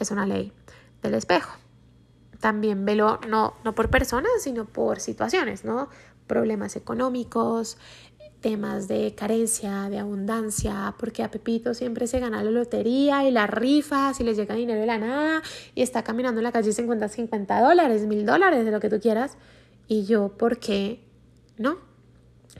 es 0.00 0.10
una 0.10 0.26
ley 0.26 0.52
del 1.02 1.14
espejo. 1.14 1.52
También 2.40 2.84
velo 2.84 3.20
no, 3.28 3.54
no 3.62 3.76
por 3.76 3.90
personas, 3.90 4.32
sino 4.40 4.64
por 4.64 4.98
situaciones, 4.98 5.64
¿no? 5.64 5.88
Problemas 6.26 6.74
económicos, 6.74 7.78
temas 8.40 8.86
de 8.88 9.14
carencia, 9.14 9.88
de 9.88 9.98
abundancia, 9.98 10.94
porque 10.98 11.22
a 11.22 11.30
Pepito 11.30 11.74
siempre 11.74 12.06
se 12.06 12.20
gana 12.20 12.42
la 12.42 12.50
lotería 12.50 13.28
y 13.28 13.30
la 13.30 13.46
rifa, 13.46 14.14
si 14.14 14.22
le 14.22 14.34
llega 14.34 14.54
dinero 14.54 14.80
de 14.80 14.86
la 14.86 14.98
nada 14.98 15.42
y 15.74 15.82
está 15.82 16.04
caminando 16.04 16.40
en 16.40 16.44
la 16.44 16.52
calle 16.52 16.72
50, 16.72 17.08
50 17.08 17.60
dólares, 17.60 18.06
mil 18.06 18.24
dólares, 18.24 18.64
de 18.64 18.70
lo 18.70 18.80
que 18.80 18.88
tú 18.88 19.00
quieras. 19.00 19.36
Y 19.88 20.04
yo, 20.04 20.28
¿por 20.36 20.58
qué 20.58 21.00
no? 21.56 21.78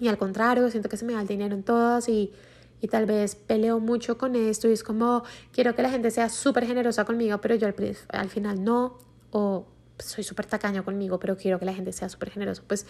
Y 0.00 0.08
al 0.08 0.18
contrario, 0.18 0.70
siento 0.70 0.88
que 0.88 0.96
se 0.96 1.04
me 1.04 1.12
da 1.12 1.20
el 1.20 1.28
dinero 1.28 1.54
en 1.54 1.62
todas 1.62 2.08
y, 2.08 2.32
y 2.80 2.88
tal 2.88 3.06
vez 3.06 3.34
peleo 3.34 3.80
mucho 3.80 4.18
con 4.18 4.36
esto 4.36 4.68
y 4.68 4.72
es 4.72 4.82
como, 4.82 5.22
quiero 5.52 5.74
que 5.74 5.82
la 5.82 5.90
gente 5.90 6.10
sea 6.10 6.28
súper 6.28 6.66
generosa 6.66 7.04
conmigo, 7.04 7.40
pero 7.40 7.54
yo 7.54 7.66
al, 7.66 7.74
al 8.08 8.28
final 8.30 8.62
no, 8.64 8.98
o 9.30 9.66
soy 9.98 10.24
súper 10.24 10.46
tacaño 10.46 10.84
conmigo, 10.84 11.18
pero 11.18 11.36
quiero 11.36 11.58
que 11.58 11.64
la 11.64 11.74
gente 11.74 11.92
sea 11.92 12.08
súper 12.08 12.30
generosa. 12.30 12.62
Pues 12.66 12.86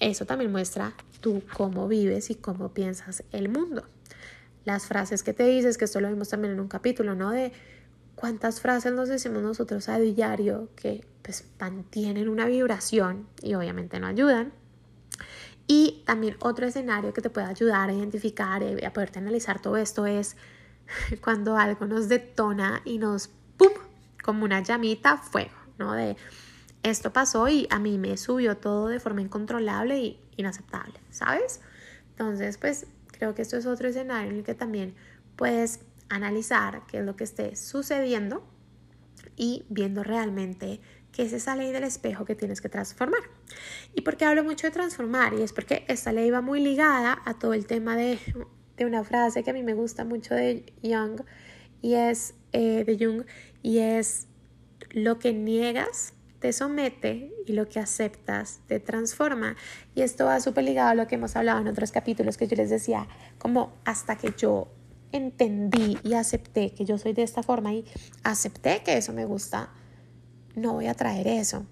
eso 0.00 0.24
también 0.24 0.50
muestra 0.50 0.94
tú 1.20 1.42
cómo 1.56 1.88
vives 1.88 2.30
y 2.30 2.34
cómo 2.34 2.72
piensas 2.74 3.24
el 3.32 3.48
mundo. 3.48 3.84
Las 4.64 4.86
frases 4.86 5.22
que 5.22 5.32
te 5.32 5.44
dices, 5.44 5.78
que 5.78 5.84
esto 5.84 6.00
lo 6.00 6.08
vimos 6.08 6.28
también 6.28 6.54
en 6.54 6.60
un 6.60 6.68
capítulo, 6.68 7.14
¿no? 7.14 7.30
De 7.30 7.52
cuántas 8.14 8.60
frases 8.60 8.92
nos 8.92 9.08
decimos 9.08 9.42
nosotros 9.42 9.88
a 9.88 9.98
diario 9.98 10.68
que 10.76 11.04
pues 11.22 11.44
mantienen 11.58 12.28
una 12.28 12.46
vibración 12.46 13.26
y 13.42 13.54
obviamente 13.54 13.98
no 14.00 14.06
ayudan. 14.06 14.52
Y 15.66 16.02
también 16.06 16.36
otro 16.40 16.66
escenario 16.66 17.12
que 17.12 17.20
te 17.20 17.30
puede 17.30 17.46
ayudar 17.46 17.88
a 17.88 17.92
identificar 17.92 18.62
y 18.62 18.84
a 18.84 18.92
poderte 18.92 19.18
analizar 19.20 19.62
todo 19.62 19.76
esto 19.76 20.06
es 20.06 20.36
cuando 21.22 21.56
algo 21.56 21.86
nos 21.86 22.08
detona 22.08 22.82
y 22.84 22.98
nos, 22.98 23.28
¡pum!, 23.56 23.72
como 24.22 24.44
una 24.44 24.62
llamita, 24.62 25.16
fuego, 25.16 25.52
¿no? 25.78 25.92
De 25.92 26.16
esto 26.82 27.12
pasó 27.12 27.48
y 27.48 27.66
a 27.70 27.78
mí 27.78 27.98
me 27.98 28.16
subió 28.16 28.56
todo 28.56 28.88
de 28.88 29.00
forma 29.00 29.22
incontrolable 29.22 29.98
y 30.00 30.20
inaceptable, 30.36 30.98
¿sabes? 31.10 31.60
Entonces, 32.10 32.58
pues 32.58 32.86
creo 33.06 33.34
que 33.34 33.42
esto 33.42 33.56
es 33.56 33.66
otro 33.66 33.88
escenario 33.88 34.30
en 34.30 34.38
el 34.38 34.44
que 34.44 34.54
también 34.54 34.94
puedes 35.36 35.80
analizar 36.08 36.82
qué 36.88 36.98
es 36.98 37.04
lo 37.04 37.16
que 37.16 37.24
esté 37.24 37.56
sucediendo 37.56 38.44
y 39.36 39.64
viendo 39.68 40.02
realmente 40.02 40.80
qué 41.12 41.22
es 41.22 41.32
esa 41.32 41.54
ley 41.54 41.72
del 41.72 41.84
espejo 41.84 42.24
que 42.24 42.34
tienes 42.34 42.60
que 42.60 42.68
transformar. 42.68 43.22
¿Y 43.94 44.00
por 44.00 44.16
qué 44.16 44.24
hablo 44.24 44.42
mucho 44.44 44.66
de 44.66 44.72
transformar? 44.72 45.34
Y 45.34 45.42
es 45.42 45.52
porque 45.52 45.84
esta 45.88 46.12
ley 46.12 46.30
va 46.30 46.40
muy 46.40 46.60
ligada 46.60 47.20
a 47.24 47.38
todo 47.38 47.54
el 47.54 47.66
tema 47.66 47.96
de, 47.96 48.18
de 48.76 48.86
una 48.86 49.04
frase 49.04 49.42
que 49.42 49.50
a 49.50 49.54
mí 49.54 49.62
me 49.62 49.74
gusta 49.74 50.04
mucho 50.04 50.34
de 50.34 50.72
Jung 50.82 51.22
y 51.80 51.94
es 51.94 52.34
eh, 52.52 52.84
de 52.84 53.04
Jung 53.04 53.24
y 53.62 53.78
es 53.78 54.26
lo 54.90 55.18
que 55.18 55.32
niegas 55.32 56.14
te 56.42 56.52
somete 56.52 57.32
y 57.46 57.52
lo 57.52 57.68
que 57.68 57.78
aceptas 57.78 58.60
te 58.66 58.80
transforma. 58.80 59.56
Y 59.94 60.02
esto 60.02 60.26
va 60.26 60.40
súper 60.40 60.64
ligado 60.64 60.90
a 60.90 60.94
lo 60.94 61.06
que 61.06 61.14
hemos 61.14 61.36
hablado 61.36 61.60
en 61.60 61.68
otros 61.68 61.92
capítulos 61.92 62.36
que 62.36 62.48
yo 62.48 62.56
les 62.56 62.68
decía, 62.68 63.06
como 63.38 63.72
hasta 63.84 64.16
que 64.16 64.34
yo 64.36 64.68
entendí 65.12 65.98
y 66.02 66.14
acepté 66.14 66.74
que 66.74 66.84
yo 66.84 66.98
soy 66.98 67.12
de 67.12 67.22
esta 67.22 67.42
forma 67.42 67.72
y 67.72 67.84
acepté 68.24 68.82
que 68.82 68.96
eso 68.96 69.12
me 69.12 69.24
gusta, 69.24 69.70
no 70.56 70.72
voy 70.74 70.88
a 70.88 70.94
traer 70.94 71.28
eso. 71.28 71.64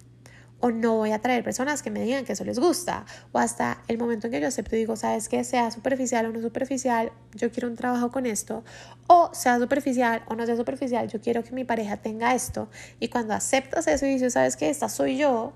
O 0.60 0.70
no 0.70 0.96
voy 0.96 1.12
a 1.12 1.20
traer 1.20 1.42
personas 1.42 1.82
que 1.82 1.90
me 1.90 2.02
digan 2.02 2.24
que 2.24 2.34
eso 2.34 2.44
les 2.44 2.58
gusta. 2.58 3.04
O 3.32 3.38
hasta 3.38 3.82
el 3.88 3.98
momento 3.98 4.26
en 4.26 4.32
que 4.32 4.40
yo 4.40 4.48
acepto 4.48 4.76
y 4.76 4.80
digo, 4.80 4.96
sabes 4.96 5.28
que 5.28 5.42
sea 5.44 5.70
superficial 5.70 6.26
o 6.26 6.32
no 6.32 6.40
superficial, 6.40 7.12
yo 7.34 7.50
quiero 7.50 7.68
un 7.68 7.76
trabajo 7.76 8.10
con 8.10 8.26
esto. 8.26 8.62
O 9.06 9.30
sea 9.32 9.58
superficial 9.58 10.22
o 10.26 10.34
no 10.34 10.44
sea 10.46 10.56
superficial, 10.56 11.08
yo 11.08 11.20
quiero 11.20 11.42
que 11.42 11.52
mi 11.52 11.64
pareja 11.64 11.96
tenga 11.96 12.34
esto. 12.34 12.68
Y 12.98 13.08
cuando 13.08 13.34
aceptas 13.34 13.86
eso 13.86 14.06
y 14.06 14.10
dices, 14.10 14.34
sabes 14.34 14.56
que 14.56 14.68
esta 14.68 14.88
soy 14.88 15.16
yo 15.16 15.52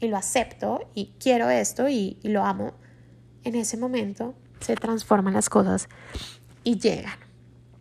y 0.00 0.08
lo 0.08 0.16
acepto 0.16 0.80
y 0.94 1.14
quiero 1.18 1.50
esto 1.50 1.88
y, 1.88 2.18
y 2.22 2.28
lo 2.28 2.44
amo, 2.44 2.74
en 3.44 3.54
ese 3.54 3.76
momento 3.76 4.34
se 4.60 4.74
transforman 4.74 5.34
las 5.34 5.48
cosas 5.48 5.88
y 6.64 6.78
llegan 6.78 7.27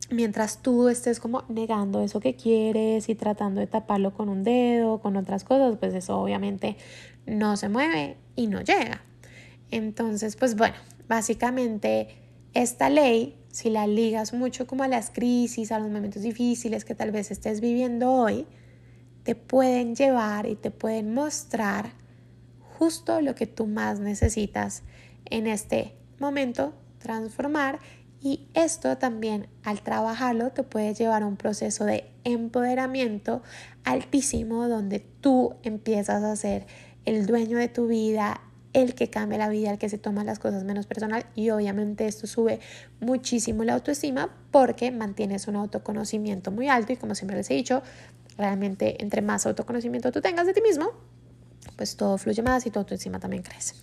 mientras 0.10 0.62
tú 0.62 0.90
estés 0.90 1.20
como 1.20 1.44
negando 1.50 2.02
eso 2.02 2.20
que 2.20 2.36
quieres 2.36 3.10
y 3.10 3.16
tratando 3.16 3.60
de 3.60 3.68
taparlo 3.68 4.14
con 4.14 4.30
un 4.30 4.44
dedo, 4.44 5.00
con 5.00 5.18
otras 5.18 5.44
cosas, 5.44 5.78
pues 5.78 5.94
eso 5.94 6.20
obviamente 6.20 6.78
no 7.26 7.58
se 7.58 7.70
mueve 7.70 8.18
y 8.36 8.48
no 8.48 8.62
llega. 8.62 9.04
Entonces, 9.72 10.36
pues 10.36 10.56
bueno, 10.56 10.76
básicamente 11.08 12.10
esta 12.54 12.90
ley, 12.90 13.38
si 13.52 13.70
la 13.70 13.88
ligas 13.88 14.34
mucho 14.34 14.66
como 14.66 14.84
a 14.84 14.88
las 14.88 15.10
crisis, 15.10 15.72
a 15.72 15.80
los 15.80 15.90
momentos 15.90 16.22
difíciles 16.22 16.86
que 16.86 16.96
tal 16.96 17.12
vez 17.12 17.32
estés 17.32 17.60
viviendo 17.60 18.12
hoy, 18.12 18.48
te 19.24 19.36
pueden 19.36 19.96
llevar 19.96 20.46
y 20.46 20.56
te 20.56 20.72
pueden 20.72 21.14
mostrar 21.14 21.92
justo 22.78 23.20
lo 23.22 23.36
que 23.36 23.46
tú 23.46 23.68
más 23.68 24.00
necesitas 24.00 24.84
en 25.26 25.48
este 25.48 25.96
momento, 26.20 26.74
transformar 27.00 27.80
y 28.22 28.48
esto 28.54 28.98
también 28.98 29.48
al 29.64 29.82
trabajarlo 29.82 30.52
te 30.52 30.64
puede 30.64 30.94
llevar 30.94 31.24
a 31.24 31.28
un 31.28 31.38
proceso 31.38 31.86
de 31.86 32.10
empoderamiento 32.24 33.44
altísimo 33.84 34.68
donde 34.68 35.00
tú 35.00 35.56
empiezas 35.64 36.24
a 36.24 36.36
ser 36.36 36.66
el 37.06 37.26
dueño 37.26 37.58
de 37.58 37.68
tu 37.68 37.88
vida, 37.88 38.42
el 38.74 38.96
que 38.96 39.10
cambia 39.10 39.38
la 39.38 39.50
vida, 39.50 39.72
el 39.72 39.78
que 39.78 39.90
se 39.90 39.98
toma 39.98 40.24
las 40.24 40.40
cosas 40.40 40.64
menos 40.64 40.88
personal 40.88 41.26
y 41.36 41.52
obviamente 41.52 42.06
esto 42.06 42.28
sube 42.28 42.60
muchísimo 43.00 43.64
la 43.64 43.74
autoestima 43.74 44.36
porque 44.52 44.92
mantienes 44.92 45.48
un 45.48 45.56
autoconocimiento 45.56 46.52
muy 46.52 46.68
alto 46.68 46.94
y 46.94 46.98
como 46.98 47.16
siempre 47.16 47.38
les 47.38 47.50
he 47.50 47.54
dicho, 47.54 47.82
realmente 48.38 49.02
entre 49.02 49.22
más 49.22 49.46
autoconocimiento 49.46 50.12
tú 50.12 50.22
tengas 50.22 50.48
de 50.48 50.54
ti 50.54 50.62
mismo, 50.62 50.92
pues 51.76 51.96
todo 51.96 52.18
fluye 52.18 52.42
más 52.42 52.66
y 52.66 52.72
tu 52.72 52.80
autoestima 52.80 53.20
también 53.20 53.44
crece. 53.44 53.76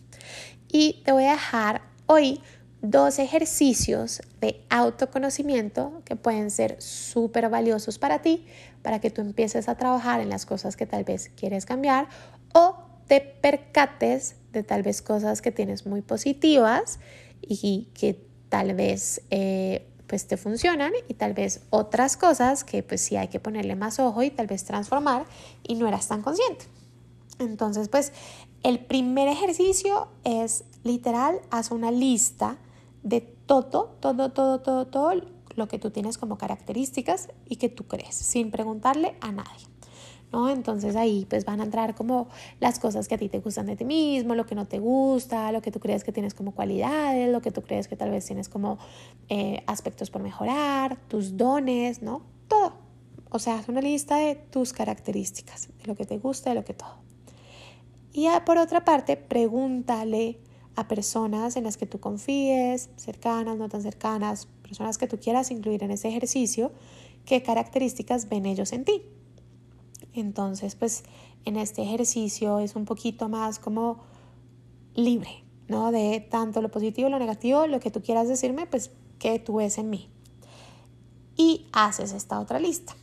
Y 0.71 1.03
te 1.05 1.13
voy 1.13 1.25
a 1.25 1.33
dejar 1.33 1.83
hoy 2.07 2.41
dos 2.85 3.19
ejercicios 3.19 4.21
de 4.41 4.63
autoconocimiento 4.69 6.03
que 6.05 6.17
pueden 6.17 6.51
ser 6.51 6.81
súper 6.83 7.49
valiosos 7.49 7.99
para 7.99 8.21
ti, 8.21 8.47
para 8.83 9.01
que 9.01 9.11
tú 9.11 9.23
empieces 9.23 9.69
a 9.69 9.77
trabajar 9.77 10.21
en 10.21 10.29
las 10.29 10.45
cosas 10.45 10.77
que 10.77 10.87
tal 10.87 11.05
vez 11.05 11.31
quieres 11.35 11.65
cambiar 11.65 12.09
o 12.53 12.77
te 13.07 13.21
percates 13.21 14.37
de 14.53 14.63
tal 14.63 14.83
vez 14.83 15.01
cosas 15.01 15.41
que 15.41 15.51
tienes 15.51 15.87
muy 15.87 16.03
positivas 16.03 17.01
y 17.41 17.89
que 17.95 18.23
tal 18.51 18.75
vez 18.75 19.23
eh, 19.31 19.87
pues 20.07 20.27
te 20.27 20.37
funcionan 20.37 20.93
y 21.09 21.15
tal 21.15 21.33
vez 21.33 21.63
otras 21.71 22.19
cosas 22.19 22.65
que 22.65 22.83
pues 22.83 23.01
sí 23.01 23.17
hay 23.17 23.29
que 23.29 23.41
ponerle 23.41 23.77
más 23.77 23.99
ojo 23.99 24.23
y 24.23 24.31
tal 24.31 24.47
vez 24.47 24.65
transformar 24.65 25.25
y 25.63 25.75
no 25.75 25.89
eras 25.89 26.09
tan 26.09 26.21
consciente. 26.21 26.67
Entonces 27.39 27.89
pues 27.89 28.13
el 28.63 28.79
primer 28.79 29.29
ejercicio 29.29 30.09
es 30.23 30.65
literal, 30.83 31.41
haz 31.51 31.71
una 31.71 31.91
lista 31.91 32.59
de 33.05 33.21
todo, 33.21 33.97
todo, 34.01 34.33
todo, 34.33 34.61
todo, 34.61 34.87
todo 34.87 35.13
lo 35.55 35.69
que 35.69 35.79
tú 35.79 35.91
tienes 35.91 36.19
como 36.19 36.37
características 36.37 37.29
y 37.49 37.57
que 37.57 37.69
tú 37.69 37.85
crees, 37.85 38.15
sin 38.17 38.51
preguntarle 38.51 39.15
a 39.21 39.31
nadie. 39.31 39.67
¿No? 40.33 40.51
Entonces 40.51 40.97
ahí 40.97 41.27
pues 41.31 41.45
van 41.45 41.61
a 41.61 41.65
entrar 41.65 41.95
como 41.95 42.27
las 42.59 42.81
cosas 42.81 43.07
que 43.07 43.15
a 43.15 43.19
ti 43.19 43.29
te 43.29 43.39
gustan 43.39 43.67
de 43.67 43.77
ti 43.77 43.85
mismo, 43.85 44.35
lo 44.35 44.47
que 44.47 44.57
no 44.57 44.67
te 44.67 44.81
gusta, 44.81 45.53
lo 45.53 45.63
que 45.63 45.71
tú 45.71 45.79
crees 45.79 46.03
que 46.03 46.11
tienes 46.11 46.35
como 46.35 46.57
cualidades, 46.57 47.31
lo 47.31 47.41
que 47.41 47.53
tú 47.53 47.63
crees 47.63 47.87
que 47.87 47.95
tal 47.95 48.11
vez 48.11 48.27
tienes 48.27 48.49
como 48.49 48.79
eh, 49.29 49.63
aspectos 49.69 50.11
por 50.11 50.23
mejorar, 50.23 50.99
tus 51.07 51.37
dones, 51.37 52.03
¿no? 52.03 52.23
Todo. 52.49 52.73
O 53.31 53.39
sea, 53.39 53.59
haz 53.59 53.69
una 53.69 53.81
lista 53.81 54.17
de 54.17 54.35
tus 54.35 54.73
características, 54.73 55.69
de 55.69 55.87
lo 55.87 55.95
que 55.95 56.05
te 56.05 56.19
gusta, 56.19 56.51
de 56.51 56.57
lo 56.57 56.65
que 56.65 56.75
todo. 56.75 56.97
Y 58.13 58.27
por 58.45 58.59
otra 58.59 58.85
parte, 58.85 59.17
pregúntale 59.17 60.41
a 60.77 60.89
personas 60.89 61.57
en 61.57 61.65
las 61.65 61.77
que 61.77 61.87
tú 61.87 62.01
confíes, 62.01 62.91
cercanas, 62.97 63.57
no 63.57 63.69
tan 63.69 63.83
cercanas, 63.83 64.49
personas 64.63 64.99
que 64.99 65.07
tú 65.07 65.19
quieras 65.19 65.51
incluir 65.51 65.83
en 65.83 65.91
ese 65.91 66.09
ejercicio, 66.09 66.73
qué 67.25 67.43
características 67.43 68.29
ven 68.29 68.47
ellos 68.47 68.73
en 68.73 68.85
ti. 68.85 69.03
Entonces, 70.15 70.75
pues 70.75 71.05
en 71.45 71.57
este 71.57 71.83
ejercicio 71.83 72.59
es 72.59 72.77
un 72.77 72.85
poquito 72.85 73.29
más 73.29 73.59
como 73.59 74.03
libre, 74.95 75.45
¿no? 75.69 75.93
De 75.93 76.21
tanto 76.21 76.63
lo 76.63 76.71
positivo, 76.71 77.09
lo 77.09 77.19
negativo, 77.19 77.67
lo 77.67 77.81
que 77.81 77.91
tú 77.91 78.03
quieras 78.03 78.29
decirme, 78.29 78.67
pues 78.67 78.91
que 79.19 79.39
tú 79.39 79.57
ves 79.57 79.79
en 79.79 79.91
mí. 79.91 80.09
Y 81.37 81.67
haces 81.73 82.13
esta 82.13 82.39
otra 82.41 82.59
lista. 82.59 82.95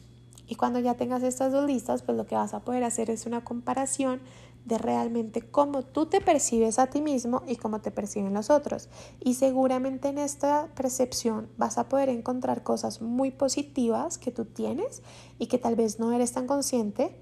Y 0.48 0.56
cuando 0.56 0.80
ya 0.80 0.96
tengas 0.96 1.24
estas 1.24 1.52
dos 1.52 1.66
listas, 1.66 2.02
pues 2.02 2.18
lo 2.18 2.26
que 2.26 2.36
vas 2.36 2.54
a 2.54 2.60
poder 2.60 2.84
hacer 2.84 3.10
es 3.10 3.26
una 3.26 3.44
comparación 3.44 4.22
de 4.66 4.78
realmente 4.78 5.42
cómo 5.42 5.84
tú 5.84 6.06
te 6.06 6.22
percibes 6.22 6.80
a 6.80 6.88
ti 6.88 7.02
mismo 7.02 7.42
y 7.48 7.56
cómo 7.56 7.82
te 7.82 7.92
perciben 7.92 8.34
los 8.34 8.50
otros. 8.50 8.90
Y 9.20 9.34
seguramente 9.34 10.10
en 10.10 10.18
esta 10.18 10.68
percepción 10.76 11.50
vas 11.58 11.78
a 11.78 11.90
poder 11.90 12.10
encontrar 12.10 12.64
cosas 12.64 13.02
muy 13.02 13.32
positivas 13.32 14.18
que 14.18 14.32
tú 14.32 14.46
tienes 14.46 15.02
y 15.40 15.48
que 15.48 15.58
tal 15.58 15.76
vez 15.76 16.00
no 16.00 16.12
eres 16.12 16.34
tan 16.34 16.48
consciente 16.48 17.16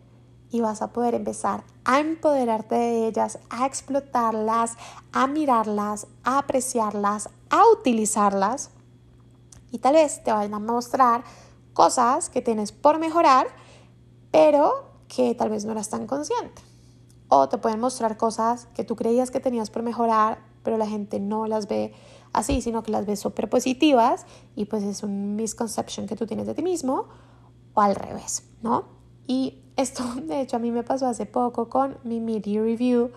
y 0.52 0.62
vas 0.62 0.82
a 0.82 0.92
poder 0.92 1.14
empezar 1.14 1.64
a 1.86 2.00
empoderarte 2.00 2.76
de 2.76 3.08
ellas, 3.08 3.40
a 3.50 3.66
explotarlas, 3.66 4.76
a 5.12 5.28
mirarlas, 5.28 6.08
a 6.24 6.40
apreciarlas, 6.40 7.30
a 7.50 7.64
utilizarlas 7.72 8.72
y 9.72 9.80
tal 9.80 9.94
vez 9.94 10.24
te 10.24 10.32
vayan 10.32 10.54
a 10.56 10.60
mostrar 10.60 11.24
cosas 11.74 12.30
que 12.30 12.42
tienes 12.42 12.72
por 12.72 13.00
mejorar, 13.00 13.48
pero 14.32 14.90
que 15.08 15.36
tal 15.36 15.50
vez 15.50 15.66
no 15.66 15.72
eras 15.72 15.90
tan 15.90 16.08
consciente. 16.08 16.62
O 17.30 17.48
te 17.48 17.58
pueden 17.58 17.80
mostrar 17.80 18.18
cosas 18.18 18.68
que 18.76 18.84
tú 18.84 18.96
creías 18.96 19.32
que 19.32 19.40
tenías 19.40 19.70
por 19.70 19.84
mejorar, 19.84 20.40
pero 20.64 20.78
la 20.78 20.88
gente 20.88 21.20
no 21.20 21.48
las 21.48 21.68
ve 21.68 21.94
así, 22.34 22.62
sino 22.62 22.84
que 22.84 22.92
las 22.92 23.06
ve 23.06 23.16
súper 23.16 23.50
positivas 23.50 24.26
y 24.56 24.66
pues 24.66 24.84
es 24.84 25.04
un 25.04 25.36
misconception 25.36 26.08
que 26.08 26.16
tú 26.16 26.26
tienes 26.26 26.48
de 26.48 26.54
ti 26.54 26.62
mismo 26.62 27.06
o 27.74 27.82
al 27.82 27.96
revés, 27.96 28.44
¿no? 28.62 28.86
Y 29.28 29.62
esto 29.78 30.04
de 30.28 30.42
hecho 30.42 30.58
a 30.58 30.60
mí 30.60 30.72
me 30.72 30.84
pasó 30.84 31.08
hace 31.08 31.26
poco 31.26 31.70
con 31.70 31.98
mi 32.04 32.20
media 32.20 32.62
review 32.62 33.12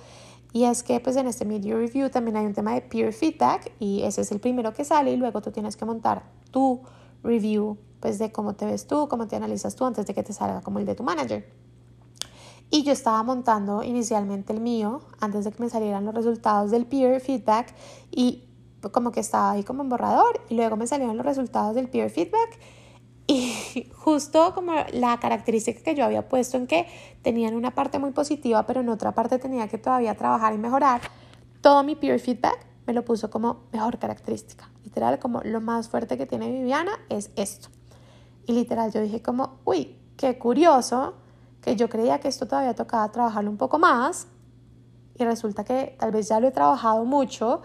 y 0.52 0.64
es 0.64 0.82
que 0.82 1.00
pues 1.00 1.16
en 1.16 1.26
este 1.26 1.44
media 1.44 1.74
review 1.74 2.10
también 2.10 2.36
hay 2.36 2.44
un 2.44 2.52
tema 2.52 2.74
de 2.74 2.82
peer 2.82 3.12
feedback 3.12 3.72
y 3.78 4.02
ese 4.02 4.20
es 4.20 4.30
el 4.32 4.40
primero 4.40 4.72
que 4.74 4.84
sale 4.84 5.12
y 5.12 5.16
luego 5.16 5.40
tú 5.40 5.50
tienes 5.50 5.76
que 5.76 5.84
montar 5.84 6.22
tu 6.50 6.82
review 7.22 7.78
pues 8.00 8.18
de 8.18 8.32
cómo 8.32 8.54
te 8.54 8.66
ves 8.66 8.86
tú, 8.86 9.08
cómo 9.08 9.26
te 9.28 9.36
analizas 9.36 9.74
tú 9.76 9.86
antes 9.86 10.04
de 10.06 10.12
que 10.12 10.22
te 10.22 10.32
salga 10.32 10.60
como 10.60 10.78
el 10.78 10.86
de 10.86 10.94
tu 10.94 11.04
manager. 11.04 11.61
Y 12.74 12.84
yo 12.84 12.92
estaba 12.94 13.22
montando 13.22 13.82
inicialmente 13.82 14.54
el 14.54 14.62
mío 14.62 15.02
antes 15.20 15.44
de 15.44 15.52
que 15.52 15.62
me 15.62 15.68
salieran 15.68 16.06
los 16.06 16.14
resultados 16.14 16.70
del 16.70 16.86
peer 16.86 17.20
feedback 17.20 17.74
y 18.10 18.44
como 18.92 19.12
que 19.12 19.20
estaba 19.20 19.50
ahí 19.50 19.62
como 19.62 19.82
en 19.82 19.90
borrador 19.90 20.40
y 20.48 20.54
luego 20.54 20.76
me 20.76 20.86
salieron 20.86 21.18
los 21.18 21.26
resultados 21.26 21.74
del 21.74 21.90
peer 21.90 22.08
feedback 22.08 22.58
y 23.26 23.90
justo 23.94 24.54
como 24.54 24.72
la 24.94 25.20
característica 25.20 25.82
que 25.82 25.94
yo 25.94 26.06
había 26.06 26.30
puesto 26.30 26.56
en 26.56 26.66
que 26.66 26.86
tenían 27.20 27.56
una 27.56 27.74
parte 27.74 27.98
muy 27.98 28.12
positiva 28.12 28.64
pero 28.66 28.80
en 28.80 28.88
otra 28.88 29.12
parte 29.12 29.38
tenía 29.38 29.68
que 29.68 29.76
todavía 29.76 30.16
trabajar 30.16 30.54
y 30.54 30.58
mejorar, 30.58 31.02
todo 31.60 31.82
mi 31.82 31.94
peer 31.94 32.20
feedback 32.20 32.66
me 32.86 32.94
lo 32.94 33.04
puso 33.04 33.30
como 33.30 33.64
mejor 33.70 33.98
característica. 33.98 34.70
Literal, 34.82 35.18
como 35.18 35.42
lo 35.42 35.60
más 35.60 35.90
fuerte 35.90 36.16
que 36.16 36.24
tiene 36.24 36.50
Viviana 36.50 36.92
es 37.10 37.32
esto. 37.36 37.68
Y 38.46 38.54
literal, 38.54 38.90
yo 38.90 39.02
dije 39.02 39.20
como, 39.20 39.58
uy, 39.66 39.98
qué 40.16 40.38
curioso 40.38 41.21
que 41.62 41.76
yo 41.76 41.88
creía 41.88 42.18
que 42.18 42.28
esto 42.28 42.46
todavía 42.46 42.74
tocaba 42.74 43.10
trabajarlo 43.10 43.50
un 43.50 43.56
poco 43.56 43.78
más 43.78 44.26
y 45.16 45.24
resulta 45.24 45.64
que 45.64 45.96
tal 45.98 46.10
vez 46.10 46.28
ya 46.28 46.40
lo 46.40 46.48
he 46.48 46.50
trabajado 46.50 47.04
mucho 47.04 47.62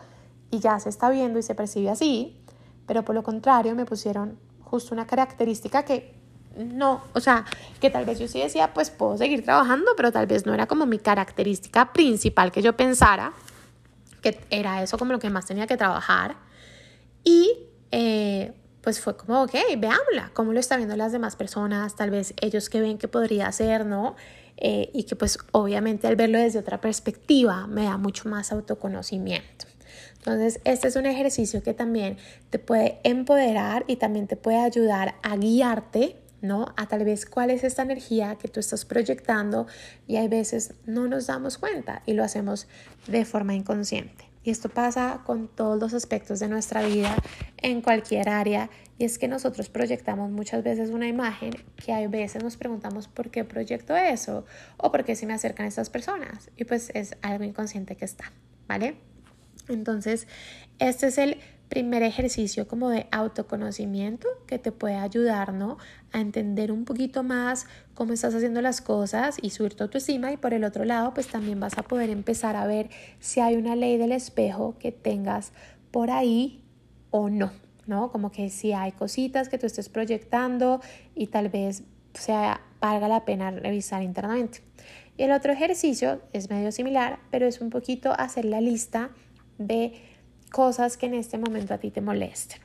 y 0.52 0.60
ya 0.60 0.80
se 0.80 0.90
está 0.90 1.10
viendo 1.10 1.40
y 1.40 1.44
se 1.44 1.56
percibe 1.56 1.90
así, 1.90 2.40
pero 2.86 3.04
por 3.04 3.16
lo 3.16 3.24
contrario 3.24 3.76
me 3.76 3.86
pusieron 3.86 4.40
justo 4.62 4.94
una 4.94 5.08
característica 5.08 5.84
que 5.84 6.16
no, 6.58 7.02
o 7.14 7.20
sea, 7.20 7.46
que 7.80 7.90
tal 7.90 8.06
vez 8.06 8.20
yo 8.20 8.28
sí 8.28 8.40
decía, 8.40 8.74
pues 8.74 8.90
puedo 8.90 9.18
seguir 9.18 9.44
trabajando, 9.44 9.92
pero 9.96 10.12
tal 10.12 10.26
vez 10.26 10.46
no 10.46 10.54
era 10.54 10.66
como 10.66 10.86
mi 10.86 10.98
característica 10.98 11.94
principal 11.94 12.52
que 12.52 12.62
yo 12.62 12.76
pensara, 12.76 13.34
que 14.22 14.40
era 14.50 14.82
eso 14.82 14.98
como 14.98 15.12
lo 15.12 15.20
que 15.20 15.30
más 15.30 15.46
tenía 15.46 15.68
que 15.68 15.78
trabajar. 15.78 16.36
Y 17.24 17.68
eh, 17.92 18.54
pues 18.88 19.02
fue 19.02 19.18
como, 19.18 19.44
ok, 19.44 19.52
veámosla, 19.80 20.32
cómo 20.34 20.54
lo 20.54 20.62
están 20.62 20.78
viendo 20.78 20.96
las 20.96 21.12
demás 21.12 21.36
personas, 21.36 21.98
tal 21.98 22.10
vez 22.10 22.34
ellos 22.40 22.70
que 22.70 22.80
ven 22.80 22.98
que 22.98 23.10
podría 23.10 23.52
ser, 23.52 23.86
¿no? 23.86 24.16
Eh, 24.56 24.92
y 24.94 25.04
que 25.04 25.18
pues 25.18 25.40
obviamente 25.52 26.08
al 26.08 26.16
verlo 26.16 26.40
desde 26.40 26.60
otra 26.60 26.80
perspectiva 26.80 27.68
me 27.68 27.84
da 27.84 27.98
mucho 27.98 28.30
más 28.30 28.54
autoconocimiento. 28.54 29.66
Entonces, 30.20 30.62
este 30.64 30.88
es 30.88 30.96
un 30.96 31.06
ejercicio 31.06 31.62
que 31.64 31.74
también 31.74 32.16
te 32.50 32.60
puede 32.60 33.02
empoderar 33.04 33.84
y 33.88 33.98
también 33.98 34.26
te 34.26 34.38
puede 34.38 34.60
ayudar 34.60 35.16
a 35.22 35.36
guiarte 35.36 36.16
¿no? 36.40 36.74
A 36.78 36.88
tal 36.88 37.04
vez 37.04 37.26
cuál 37.26 37.50
es 37.50 37.66
esta 37.66 37.82
energía 37.82 38.38
que 38.40 38.48
tú 38.48 38.62
estás 38.62 38.86
proyectando 38.86 39.68
y 40.08 40.16
hay 40.16 40.30
veces 40.30 40.76
no 40.86 41.10
nos 41.10 41.28
damos 41.28 41.58
cuenta 41.58 42.04
y 42.06 42.14
lo 42.14 42.24
hacemos 42.24 42.68
de 43.08 43.26
forma 43.26 43.54
inconsciente. 43.54 44.27
Y 44.48 44.50
esto 44.50 44.70
pasa 44.70 45.24
con 45.26 45.50
todos 45.50 45.78
los 45.78 45.94
aspectos 45.94 46.40
de 46.40 46.48
nuestra 46.48 46.82
vida 46.82 47.14
en 47.58 47.82
cualquier 47.82 48.30
área. 48.30 48.70
Y 48.98 49.04
es 49.04 49.20
que 49.20 49.28
nosotros 49.28 49.68
proyectamos 49.68 50.32
muchas 50.32 50.64
veces 50.64 50.90
una 50.90 51.06
imagen 51.06 51.52
que 51.76 51.92
hay 51.92 52.08
veces 52.08 52.42
nos 52.42 52.56
preguntamos 52.56 53.10
por 53.10 53.30
qué 53.30 53.44
proyecto 53.44 53.94
eso 53.94 54.46
o 54.78 54.90
por 54.90 55.04
qué 55.04 55.18
se 55.18 55.26
me 55.26 55.34
acercan 55.34 55.66
estas 55.66 55.90
personas 55.90 56.50
y 56.56 56.64
pues 56.64 56.92
es 56.94 57.18
algo 57.22 57.44
inconsciente 57.44 57.98
que 57.98 58.06
está, 58.06 58.32
¿vale? 58.70 58.96
Entonces, 59.68 60.30
este 60.80 61.08
es 61.08 61.18
el 61.18 61.42
primer 61.70 62.04
ejercicio 62.04 62.68
como 62.68 62.90
de 62.90 63.08
autoconocimiento 63.12 64.28
que 64.46 64.58
te 64.60 64.72
puede 64.72 64.96
ayudar, 64.96 65.54
¿no? 65.54 65.78
A 66.12 66.20
entender 66.22 66.72
un 66.72 66.86
poquito 66.86 67.24
más 67.24 67.68
cómo 67.94 68.14
estás 68.14 68.34
haciendo 68.34 68.62
las 68.62 68.82
cosas 68.82 69.38
y 69.42 69.50
subir 69.50 69.76
tu 69.76 69.84
autoestima 69.84 70.32
y 70.32 70.38
por 70.38 70.54
el 70.54 70.64
otro 70.64 70.86
lado, 70.86 71.14
pues 71.14 71.28
también 71.28 71.60
vas 71.60 71.78
a 71.78 71.84
poder 71.84 72.10
empezar 72.10 72.56
a 72.56 72.66
ver 72.66 72.90
si 73.20 73.40
hay 73.40 73.56
una 73.56 73.76
ley 73.76 73.98
del 73.98 74.12
espejo 74.12 74.76
que 74.80 74.92
tengas 74.92 75.52
por 75.92 76.10
ahí 76.12 76.64
o 77.12 77.30
no, 77.30 77.52
¿no? 77.86 78.12
Como 78.12 78.32
que 78.32 78.50
si 78.50 78.74
hay 78.74 78.92
cositas 78.94 79.50
que 79.50 79.58
tú 79.58 79.66
estés 79.66 79.90
proyectando 79.90 80.82
y 81.16 81.28
tal 81.28 81.50
vez 81.50 81.84
sea 82.14 82.62
valga 82.80 83.08
la 83.08 83.26
pena 83.26 83.52
revisar 83.52 84.04
internamente. 84.04 84.62
Y 85.18 85.24
el 85.24 85.32
otro 85.32 85.52
ejercicio 85.52 86.22
es 86.32 86.50
medio 86.50 86.72
similar, 86.72 87.20
pero 87.32 87.48
es 87.48 87.60
un 87.60 87.70
poquito 87.70 88.14
hacer 88.18 88.46
la 88.46 88.62
lista 88.62 89.10
de 89.58 89.94
cosas 90.52 90.98
que 90.98 91.06
en 91.06 91.14
este 91.14 91.38
momento 91.38 91.74
a 91.74 91.78
ti 91.78 91.92
te 91.92 92.02
molesten. 92.02 92.60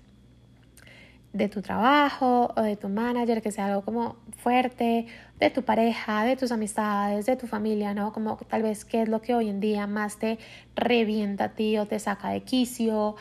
De 1.32 1.48
tu 1.48 1.62
trabajo 1.62 2.52
o 2.54 2.60
de 2.60 2.76
tu 2.76 2.88
manager, 2.88 3.40
que 3.40 3.52
sea 3.52 3.66
algo 3.66 3.82
como 3.82 4.16
fuerte, 4.36 5.06
de 5.40 5.50
tu 5.50 5.62
pareja, 5.62 6.24
de 6.24 6.36
tus 6.36 6.52
amistades, 6.52 7.24
de 7.24 7.36
tu 7.36 7.46
familia, 7.46 7.94
¿no? 7.94 8.12
Como 8.12 8.36
tal 8.36 8.62
vez 8.62 8.84
qué 8.84 9.02
es 9.02 9.08
lo 9.08 9.22
que 9.22 9.34
hoy 9.34 9.48
en 9.48 9.58
día 9.58 9.86
más 9.86 10.18
te 10.18 10.38
revienta 10.76 11.44
a 11.44 11.48
ti 11.54 11.78
o 11.78 11.86
te 11.86 11.98
saca 11.98 12.30
de 12.30 12.42
quicio, 12.42 13.16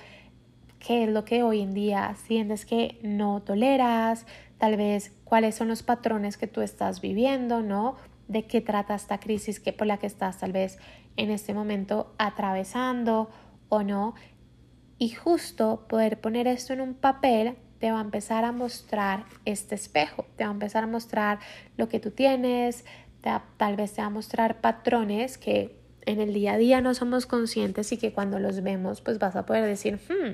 qué 0.80 1.03
es 1.03 1.10
lo 1.10 1.24
que 1.24 1.44
hoy 1.44 1.62
en 1.62 1.74
día 1.74 2.15
sientes 2.25 2.65
que 2.65 3.00
no 3.01 3.41
toleras, 3.41 4.25
tal 4.58 4.75
vez 4.75 5.13
cuáles 5.24 5.56
son 5.56 5.70
los 5.70 5.84
patrones 5.84 6.38
que 6.38 6.48
tú 6.48 6.62
estás 6.62 7.00
viviendo, 7.00 7.62
¿no? 7.62 7.96
De 8.27 8.46
qué 8.46 8.60
trata 8.60 8.96
esta 8.96 9.20
crisis 9.20 9.60
que 9.60 9.72
por 9.72 9.88
la 9.88 9.98
que 9.98 10.08
estás 10.08 10.39
tal 10.39 10.51
vez 10.51 10.80
en 11.18 11.32
este 11.32 11.53
momento 11.53 12.13
atravesando 12.18 13.30
o 13.70 13.84
no. 13.84 14.15
Y 15.01 15.10
justo 15.10 15.88
poder 15.89 16.22
poner 16.22 16.46
esto 16.46 16.74
en 16.74 16.81
un 16.81 16.93
papel 16.93 17.55
te 17.80 17.91
va 17.91 17.97
a 17.97 18.04
empezar 18.04 18.45
a 18.45 18.52
mostrar 18.52 19.26
este 19.45 19.73
espejo, 19.73 20.28
te 20.36 20.43
va 20.43 20.52
a 20.52 20.54
empezar 20.54 20.84
a 20.84 20.88
mostrar 20.88 21.39
lo 21.76 21.89
que 21.89 21.99
tú 21.99 22.12
tienes, 22.12 22.86
tal 23.58 23.76
vez 23.78 23.93
te 23.93 24.02
va 24.02 24.08
a 24.10 24.12
mostrar 24.12 24.62
patrones 24.62 25.39
que 25.39 25.76
en 26.06 26.21
el 26.21 26.36
día 26.36 26.54
a 26.54 26.58
día 26.58 26.82
no 26.82 26.93
somos 26.93 27.26
conscientes 27.26 27.91
y 27.91 27.97
que 27.97 28.13
cuando 28.13 28.38
los 28.38 28.62
vemos 28.62 29.02
pues 29.02 29.17
vas 29.17 29.36
a 29.36 29.47
poder 29.47 29.65
decir, 29.65 29.95
hmm, 30.08 30.34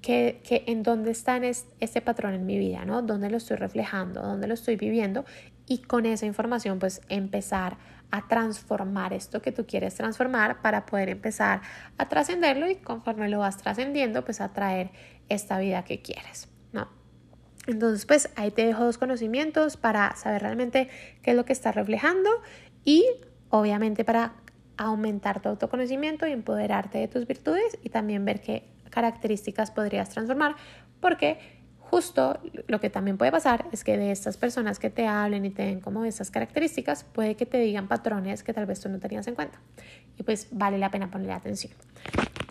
que, 0.00 0.40
en 0.68 0.84
dónde 0.84 1.10
está 1.10 1.40
este 1.44 2.00
patrón 2.00 2.34
en 2.34 2.46
mi 2.46 2.58
vida, 2.58 2.84
¿no? 2.84 3.02
¿Dónde 3.02 3.28
lo 3.28 3.38
estoy 3.38 3.56
reflejando? 3.56 4.22
¿Dónde 4.22 4.46
lo 4.46 4.54
estoy 4.54 4.76
viviendo? 4.76 5.24
Y 5.66 5.78
con 5.78 6.06
esa 6.06 6.26
información 6.26 6.78
pues 6.78 7.00
empezar 7.08 7.76
a 8.10 8.28
transformar 8.28 9.12
esto 9.12 9.42
que 9.42 9.50
tú 9.50 9.66
quieres 9.66 9.94
transformar 9.94 10.62
para 10.62 10.86
poder 10.86 11.08
empezar 11.08 11.62
a 11.98 12.08
trascenderlo 12.08 12.68
y 12.70 12.76
conforme 12.76 13.28
lo 13.28 13.40
vas 13.40 13.56
trascendiendo, 13.56 14.24
pues 14.24 14.40
a 14.40 14.52
traer 14.52 14.90
esta 15.28 15.58
vida 15.58 15.84
que 15.84 16.00
quieres, 16.00 16.48
¿no? 16.72 16.88
Entonces, 17.66 18.06
pues 18.06 18.30
ahí 18.36 18.50
te 18.50 18.66
dejo 18.66 18.84
dos 18.84 18.98
conocimientos 18.98 19.76
para 19.76 20.14
saber 20.16 20.42
realmente 20.42 20.88
qué 21.22 21.30
es 21.30 21.36
lo 21.36 21.44
que 21.44 21.52
estás 21.52 21.74
reflejando 21.74 22.30
y 22.84 23.04
obviamente 23.48 24.04
para 24.04 24.34
aumentar 24.76 25.40
tu 25.40 25.48
autoconocimiento 25.48 26.26
y 26.26 26.32
empoderarte 26.32 26.98
de 26.98 27.08
tus 27.08 27.26
virtudes 27.26 27.78
y 27.82 27.88
también 27.88 28.24
ver 28.24 28.40
qué 28.40 28.68
características 28.90 29.70
podrías 29.70 30.10
transformar 30.10 30.56
porque 31.00 31.38
Justo 31.90 32.38
lo 32.66 32.80
que 32.80 32.90
también 32.90 33.18
puede 33.18 33.30
pasar 33.30 33.66
es 33.72 33.84
que 33.84 33.96
de 33.96 34.10
estas 34.10 34.36
personas 34.36 34.78
que 34.78 34.90
te 34.90 35.06
hablen 35.06 35.44
y 35.44 35.50
te 35.50 35.62
den 35.62 35.80
como 35.80 36.04
esas 36.04 36.30
características, 36.30 37.04
puede 37.04 37.36
que 37.36 37.46
te 37.46 37.58
digan 37.58 37.88
patrones 37.88 38.42
que 38.42 38.52
tal 38.52 38.66
vez 38.66 38.80
tú 38.80 38.88
no 38.88 38.98
tenías 38.98 39.26
en 39.26 39.34
cuenta. 39.34 39.60
Y 40.18 40.22
pues 40.22 40.48
vale 40.50 40.78
la 40.78 40.90
pena 40.90 41.10
ponerle 41.10 41.34
atención. 41.34 41.72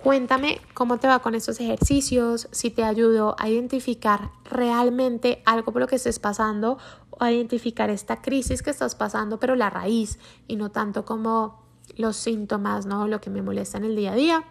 Cuéntame 0.03 0.59
cómo 0.73 0.97
te 0.97 1.07
va 1.07 1.19
con 1.19 1.33
estos 1.33 1.61
ejercicios, 1.61 2.49
si 2.51 2.69
te 2.69 2.83
ayudo 2.83 3.35
a 3.39 3.49
identificar 3.49 4.31
realmente 4.43 5.41
algo 5.45 5.71
por 5.71 5.81
lo 5.81 5.87
que 5.87 5.95
estés 5.95 6.19
pasando 6.19 6.77
o 7.09 7.23
a 7.23 7.31
identificar 7.31 7.89
esta 7.89 8.21
crisis 8.21 8.61
que 8.61 8.69
estás 8.69 8.95
pasando, 8.95 9.39
pero 9.39 9.55
la 9.55 9.69
raíz 9.69 10.19
y 10.47 10.57
no 10.57 10.71
tanto 10.71 11.05
como 11.05 11.63
los 11.95 12.17
síntomas, 12.17 12.85
¿no? 12.85 13.07
Lo 13.07 13.21
que 13.21 13.29
me 13.29 13.41
molesta 13.41 13.77
en 13.77 13.85
el 13.85 13.95
día 13.95 14.11
a 14.11 14.15
día. 14.15 14.43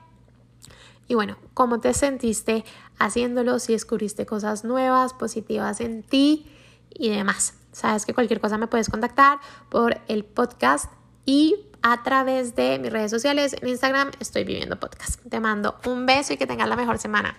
Y 1.09 1.15
bueno, 1.15 1.37
¿cómo 1.55 1.81
te 1.81 1.95
sentiste 1.95 2.65
haciéndolo? 2.99 3.59
Si 3.59 3.73
descubriste 3.73 4.27
cosas 4.27 4.65
nuevas, 4.65 5.15
positivas 5.15 5.81
en 5.81 6.03
ti 6.03 6.47
y 6.91 7.11
demás. 7.11 7.55
Sabes 7.73 8.07
que 8.07 8.15
cualquier 8.15 8.41
cosa 8.41 8.59
me 8.59 8.67
puedes 8.67 8.89
contactar 8.89 9.39
por 9.69 10.01
el 10.09 10.25
podcast 10.25 10.93
y 11.25 11.57
a 11.83 12.03
través 12.03 12.55
de 12.55 12.79
mis 12.79 12.93
redes 12.93 13.11
sociales 13.11 13.57
en 13.61 13.69
Instagram 13.69 14.11
estoy 14.21 14.45
viviendo 14.45 14.79
podcast. 14.79 15.21
Te 15.29 15.41
mando 15.41 15.79
un 15.87 16.07
beso 16.07 16.33
y 16.33 16.37
que 16.37 16.47
tengas 16.47 16.69
la 16.69 16.77
mejor 16.77 16.99
semana. 16.99 17.37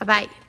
Bye 0.00 0.06
bye. 0.06 0.43